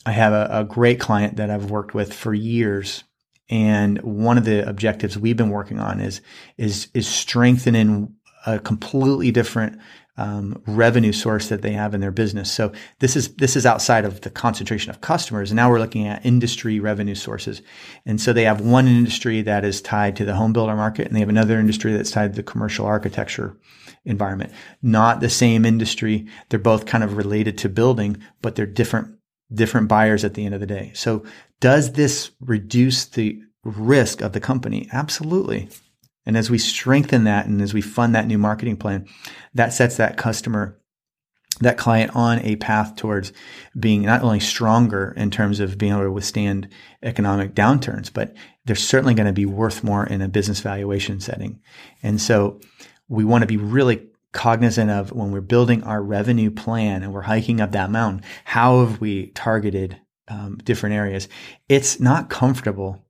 I 0.06 0.12
have 0.12 0.32
a, 0.32 0.48
a, 0.52 0.64
great 0.64 1.00
client 1.00 1.38
that 1.38 1.50
I've 1.50 1.72
worked 1.72 1.94
with 1.94 2.14
for 2.14 2.34
years 2.34 3.04
and 3.50 4.02
one 4.02 4.38
of 4.38 4.46
the 4.46 4.68
objectives 4.68 5.18
we've 5.18 5.38
been 5.38 5.50
working 5.50 5.80
on 5.80 6.00
is 6.00 6.22
is 6.58 6.88
is 6.94 7.08
strengthening 7.08 8.16
a 8.46 8.60
completely 8.60 9.32
different 9.32 9.80
um, 10.16 10.62
revenue 10.68 11.12
source 11.12 11.48
that 11.48 11.64
they 11.64 11.72
have 11.72 11.96
in 11.96 12.02
their 12.02 12.12
business. 12.12 12.52
So 12.52 12.72
this 13.00 13.16
is 13.16 13.36
this 13.36 13.56
is 13.56 13.66
outside 13.66 14.06
of 14.06 14.22
the 14.22 14.30
concentration 14.30 14.92
of 14.92 15.02
customers. 15.02 15.50
And 15.50 15.56
now 15.56 15.70
we're 15.70 15.80
looking 15.80 16.08
at 16.08 16.26
industry 16.26 16.80
revenue 16.80 17.16
sources. 17.16 17.62
And 18.06 18.22
so 18.22 18.32
they 18.32 18.44
have 18.44 18.62
one 18.62 18.88
industry 18.88 19.42
that 19.42 19.66
is 19.66 19.82
tied 19.82 20.16
to 20.18 20.26
the 20.26 20.36
home 20.36 20.54
builder 20.54 20.76
market, 20.76 21.08
and 21.08 21.16
they 21.16 21.20
have 21.20 21.30
another 21.30 21.60
industry 21.60 21.94
that's 21.94 22.12
tied 22.12 22.34
to 22.34 22.36
the 22.36 22.44
commercial 22.44 22.86
architecture 22.86 23.58
environment. 24.06 24.52
Not 24.82 25.20
the 25.20 25.30
same 25.30 25.66
industry. 25.66 26.28
They're 26.50 26.60
both 26.60 26.86
kind 26.86 27.04
of 27.04 27.18
related 27.18 27.58
to 27.60 27.70
building, 27.70 28.18
but 28.42 28.56
they're 28.56 28.66
different 28.68 29.18
different 29.54 29.88
buyers 29.88 30.24
at 30.24 30.34
the 30.34 30.46
end 30.46 30.54
of 30.54 30.60
the 30.60 30.68
day. 30.68 30.92
So 30.96 31.24
does 31.64 31.94
this 31.94 32.32
reduce 32.42 33.06
the 33.06 33.42
risk 33.64 34.20
of 34.20 34.34
the 34.34 34.42
company? 34.42 34.90
Absolutely. 34.92 35.70
And 36.26 36.36
as 36.36 36.50
we 36.50 36.58
strengthen 36.58 37.24
that 37.24 37.46
and 37.46 37.62
as 37.62 37.74
we 37.74 37.80
fund 37.80 38.14
that 38.14 38.28
new 38.28 38.38
marketing 38.38 38.76
plan, 38.76 39.08
that 39.54 39.72
sets 39.72 39.96
that 39.96 40.18
customer 40.18 40.78
that 41.62 41.78
client 41.78 42.14
on 42.18 42.40
a 42.40 42.58
path 42.58 42.98
towards 42.98 43.32
being 43.80 44.02
not 44.02 44.24
only 44.24 44.42
stronger 44.42 45.14
in 45.16 45.32
terms 45.32 45.62
of 45.62 45.78
being 45.78 45.94
able 45.94 46.04
to 46.04 46.12
withstand 46.12 46.68
economic 47.02 47.56
downturns, 47.56 48.12
but 48.12 48.36
they're 48.66 48.76
certainly 48.76 49.14
going 49.14 49.28
to 49.28 49.32
be 49.32 49.46
worth 49.46 49.86
more 49.86 50.06
in 50.06 50.22
a 50.22 50.28
business 50.28 50.60
valuation 50.60 51.22
setting. 51.22 51.62
And 52.02 52.20
so 52.20 52.60
we 53.08 53.24
want 53.24 53.44
to 53.44 53.48
be 53.48 53.56
really 53.56 54.06
cognizant 54.34 54.92
of 54.92 55.14
when 55.14 55.32
we're 55.32 55.40
building 55.40 55.82
our 55.84 56.04
revenue 56.04 56.52
plan 56.52 57.04
and 57.04 57.14
we're 57.14 57.22
hiking 57.22 57.62
up 57.62 57.72
that 57.72 57.90
mountain, 57.90 58.22
how 58.44 58.84
have 58.84 59.00
we 59.00 59.28
targeted 59.28 59.98
um, 60.28 60.58
different 60.64 60.96
areas? 60.96 61.28
It's 61.70 62.00
not 62.00 62.30
comfortable 62.30 63.04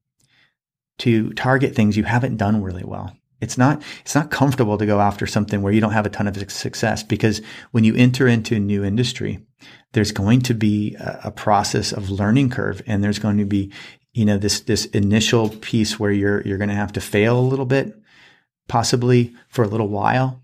to 0.99 1.31
target 1.33 1.75
things 1.75 1.97
you 1.97 2.03
haven't 2.03 2.37
done 2.37 2.61
really 2.61 2.83
well. 2.83 3.15
It's 3.41 3.57
not, 3.57 3.83
it's 4.01 4.15
not 4.15 4.31
comfortable 4.31 4.77
to 4.77 4.85
go 4.85 5.01
after 5.01 5.27
something 5.27 5.61
where 5.61 5.73
you 5.73 5.81
don't 5.81 5.91
have 5.91 6.05
a 6.05 6.09
ton 6.09 6.27
of 6.27 6.51
success 6.51 7.03
because 7.03 7.41
when 7.71 7.83
you 7.83 7.93
enter 7.95 8.27
into 8.27 8.55
a 8.55 8.59
new 8.59 8.85
industry, 8.85 9.45
there's 9.91 10.13
going 10.13 10.41
to 10.43 10.53
be 10.53 10.95
a, 10.95 11.21
a 11.25 11.31
process 11.31 11.91
of 11.91 12.09
learning 12.09 12.49
curve 12.49 12.81
and 12.87 13.03
there's 13.03 13.19
going 13.19 13.37
to 13.37 13.45
be, 13.45 13.71
you 14.13 14.23
know, 14.23 14.37
this, 14.37 14.61
this 14.61 14.85
initial 14.87 15.49
piece 15.49 15.99
where 15.99 16.11
you're, 16.11 16.41
you're 16.41 16.57
going 16.57 16.69
to 16.69 16.75
have 16.75 16.93
to 16.93 17.01
fail 17.01 17.37
a 17.37 17.41
little 17.41 17.65
bit, 17.65 17.99
possibly 18.69 19.33
for 19.49 19.63
a 19.63 19.67
little 19.67 19.89
while 19.89 20.42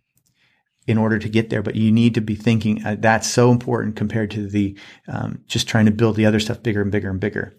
in 0.89 0.97
order 0.97 1.19
to 1.19 1.29
get 1.29 1.51
there. 1.51 1.61
But 1.61 1.75
you 1.75 1.91
need 1.91 2.15
to 2.15 2.21
be 2.21 2.35
thinking 2.35 2.83
uh, 2.83 2.95
that's 2.99 3.29
so 3.29 3.51
important 3.51 3.95
compared 3.95 4.31
to 4.31 4.47
the 4.47 4.75
um, 5.07 5.43
just 5.47 5.67
trying 5.67 5.85
to 5.85 5.91
build 5.91 6.15
the 6.15 6.25
other 6.25 6.39
stuff 6.39 6.63
bigger 6.63 6.81
and 6.81 6.91
bigger 6.91 7.11
and 7.11 7.19
bigger. 7.19 7.55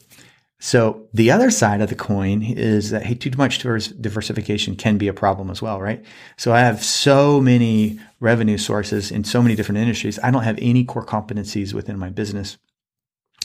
So 0.58 1.08
the 1.14 1.30
other 1.30 1.50
side 1.50 1.80
of 1.80 1.88
the 1.88 1.94
coin 1.94 2.42
is 2.42 2.90
that, 2.90 3.04
hey, 3.04 3.14
too 3.14 3.30
much 3.38 3.60
diversification 3.60 4.74
can 4.74 4.98
be 4.98 5.08
a 5.08 5.14
problem 5.14 5.48
as 5.48 5.62
well, 5.62 5.80
right? 5.80 6.04
So 6.36 6.52
I 6.52 6.60
have 6.60 6.84
so 6.84 7.40
many 7.40 8.00
revenue 8.18 8.58
sources 8.58 9.10
in 9.10 9.24
so 9.24 9.40
many 9.40 9.54
different 9.54 9.78
industries. 9.78 10.18
I 10.22 10.30
don't 10.30 10.42
have 10.42 10.58
any 10.60 10.84
core 10.84 11.06
competencies 11.06 11.72
within 11.72 11.98
my 11.98 12.10
business. 12.10 12.58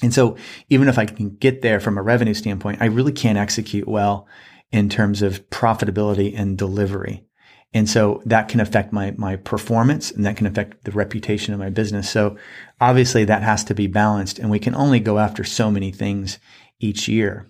And 0.02 0.13
so 0.13 0.36
even 0.69 0.89
if 0.89 0.98
I 0.98 1.06
can 1.06 1.36
get 1.36 1.62
there 1.62 1.80
from 1.80 1.98
a 1.98 2.02
revenue 2.02 2.34
standpoint, 2.34 2.82
I 2.82 2.86
really 2.86 3.13
can't 3.13 3.38
execute 3.38 3.88
well 3.88 4.28
in 4.71 4.89
terms 4.89 5.21
of 5.21 5.48
profitability 5.52 6.38
and 6.38 6.58
delivery. 6.58 7.24
And 7.75 7.89
so 7.89 8.21
that 8.25 8.47
can 8.47 8.61
affect 8.61 8.93
my, 8.93 9.13
my 9.17 9.35
performance 9.35 10.09
and 10.09 10.25
that 10.25 10.38
can 10.38 10.47
affect 10.47 10.85
the 10.85 10.91
reputation 10.91 11.53
of 11.53 11.59
my 11.59 11.69
business. 11.69 12.09
So 12.09 12.38
obviously 12.79 13.25
that 13.25 13.43
has 13.43 13.65
to 13.65 13.75
be 13.75 13.88
balanced 13.88 14.39
and 14.39 14.49
we 14.49 14.59
can 14.59 14.73
only 14.73 15.01
go 15.01 15.19
after 15.19 15.43
so 15.43 15.69
many 15.69 15.91
things 15.91 16.39
each 16.79 17.09
year. 17.09 17.47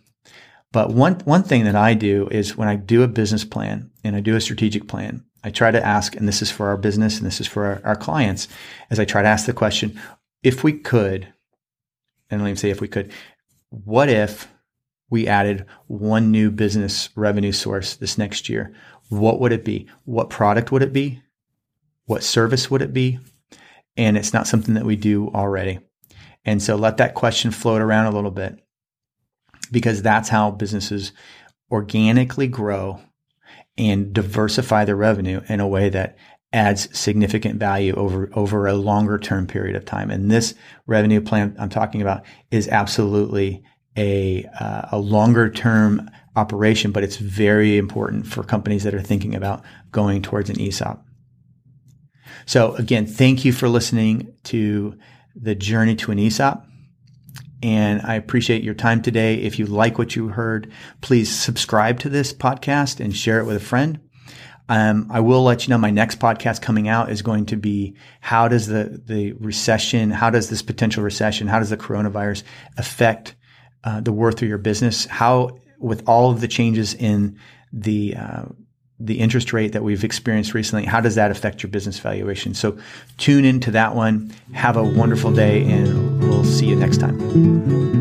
But 0.72 0.90
one, 0.90 1.20
one 1.26 1.44
thing 1.44 1.66
that 1.66 1.76
I 1.76 1.94
do 1.94 2.28
is 2.32 2.58
when 2.58 2.68
I 2.68 2.76
do 2.76 3.04
a 3.04 3.08
business 3.08 3.46
plan 3.46 3.92
and 4.04 4.16
I 4.16 4.20
do 4.20 4.36
a 4.36 4.42
strategic 4.42 4.88
plan, 4.88 5.24
I 5.44 5.52
try 5.52 5.70
to 5.70 5.86
ask, 5.86 6.16
and 6.16 6.28
this 6.28 6.42
is 6.42 6.50
for 6.50 6.70
our 6.70 6.78
business 6.78 7.20
and 7.20 7.28
this 7.28 7.40
is 7.40 7.46
for 7.46 7.64
our, 7.66 7.82
our 7.86 7.96
clients, 7.96 8.48
as 8.90 9.00
I 9.00 9.06
try 9.06 9.22
to 9.22 9.30
ask 9.30 9.46
the 9.46 9.54
question, 9.54 10.02
if 10.42 10.64
we 10.64 10.74
could, 10.74 11.28
and 12.32 12.42
let 12.42 12.50
me 12.50 12.56
say 12.56 12.72
if 12.72 12.82
we 12.82 12.88
could, 12.88 13.12
what 13.70 14.10
if 14.10 14.48
we 15.12 15.28
added 15.28 15.68
one 15.86 16.32
new 16.32 16.50
business 16.50 17.10
revenue 17.16 17.52
source 17.52 17.96
this 17.96 18.18
next 18.18 18.50
year? 18.50 18.74
What 19.10 19.40
would 19.40 19.52
it 19.52 19.64
be? 19.64 19.88
What 20.06 20.30
product 20.30 20.72
would 20.72 20.82
it 20.82 20.94
be? 20.94 21.22
What 22.06 22.24
service 22.24 22.70
would 22.70 22.82
it 22.82 22.94
be? 22.94 23.20
And 23.98 24.18
it's 24.18 24.34
not 24.34 24.48
something 24.48 24.74
that 24.74 24.86
we 24.86 24.96
do 24.96 25.30
already. 25.30 25.80
And 26.44 26.62
so 26.62 26.76
let 26.76 26.98
that 26.98 27.16
question 27.16 27.52
float 27.52 27.82
around 27.82 28.06
a 28.06 28.16
little 28.16 28.32
bit 28.32 28.60
because 29.72 30.02
that's 30.02 30.30
how 30.30 30.52
businesses 30.52 31.12
organically 31.72 32.48
grow 32.48 33.00
and 33.78 34.14
diversify 34.14 34.86
their 34.86 34.96
revenue 34.96 35.42
in 35.50 35.60
a 35.60 35.68
way 35.68 35.90
that 35.90 36.18
adds 36.54 36.98
significant 36.98 37.60
value 37.60 37.94
over 37.96 38.30
over 38.34 38.68
a 38.68 38.74
longer 38.74 39.18
term 39.18 39.48
period 39.48 39.76
of 39.76 39.86
time. 39.86 40.10
And 40.10 40.32
this 40.32 40.54
revenue 40.88 41.20
plan 41.20 41.56
I'm 41.60 41.70
talking 41.70 42.02
about 42.02 42.24
is 42.52 42.68
absolutely 42.70 43.64
a 43.98 44.46
uh, 44.60 44.84
a 44.94 44.98
longer 44.98 45.50
term 45.50 46.10
operation, 46.36 46.92
but 46.92 47.04
it's 47.04 47.18
very 47.18 47.78
important 47.78 48.28
for 48.28 48.44
companies 48.44 48.84
that 48.84 48.94
are 48.94 49.02
thinking 49.02 49.36
about 49.36 49.64
going 49.92 50.22
towards 50.22 50.50
an 50.50 50.60
ESOP. 50.60 51.04
So 52.46 52.76
again, 52.76 53.08
thank 53.08 53.46
you 53.46 53.54
for 53.54 53.70
listening 53.70 54.34
to 54.46 54.98
the 55.36 55.56
journey 55.56 55.96
to 55.96 56.12
an 56.12 56.20
ESOP. 56.20 56.66
And 57.64 58.02
I 58.04 58.16
appreciate 58.16 58.64
your 58.64 58.74
time 58.74 59.02
today. 59.02 59.36
If 59.36 59.58
you 59.58 59.66
like 59.66 59.98
what 59.98 60.16
you 60.16 60.28
heard, 60.28 60.72
please 61.02 61.34
subscribe 61.34 62.00
to 62.02 62.10
this 62.10 62.34
podcast 62.34 63.00
and 63.00 63.16
share 63.16 63.40
it 63.40 63.46
with 63.46 63.56
a 63.56 63.62
friend. 63.62 64.00
Um, 64.68 65.08
I 65.12 65.20
will 65.20 65.44
let 65.44 65.66
you 65.66 65.72
know 65.72 65.78
my 65.78 65.92
next 65.92 66.20
podcast 66.20 66.62
coming 66.62 66.88
out 66.88 67.12
is 67.12 67.22
going 67.22 67.46
to 67.48 67.56
be 67.56 67.96
how 68.20 68.48
does 68.48 68.68
the, 68.68 69.02
the 69.06 69.34
recession, 69.34 70.10
how 70.10 70.30
does 70.30 70.50
this 70.50 70.62
potential 70.62 71.04
recession, 71.04 71.48
how 71.48 71.60
does 71.60 71.70
the 71.70 71.78
coronavirus 71.78 72.44
affect 72.78 73.36
uh, 73.84 74.02
the 74.02 74.12
worth 74.12 74.42
of 74.42 74.48
your 74.48 74.58
business? 74.58 75.06
How, 75.06 75.60
with 75.80 76.04
all 76.08 76.32
of 76.32 76.42
the 76.42 76.48
changes 76.48 76.94
in 76.94 77.40
the 77.72 78.16
uh, 78.16 78.46
the 79.00 79.20
interest 79.20 79.52
rate 79.52 79.74
that 79.74 79.84
we've 79.84 80.04
experienced 80.04 80.54
recently, 80.54 80.86
how 80.86 81.02
does 81.02 81.16
that 81.16 81.30
affect 81.30 81.62
your 81.62 81.70
business 81.70 82.00
valuation? 82.00 82.54
So 82.54 82.78
tune 83.18 83.44
into 83.44 83.72
that 83.72 83.94
one. 83.94 84.34
Have 84.54 84.78
a 84.78 84.84
wonderful 84.84 85.34
day, 85.34 85.64
and 85.64 86.22
we'll 86.22 86.46
see 86.46 86.68
you 86.68 86.76
next 86.76 87.00
time. 87.00 87.95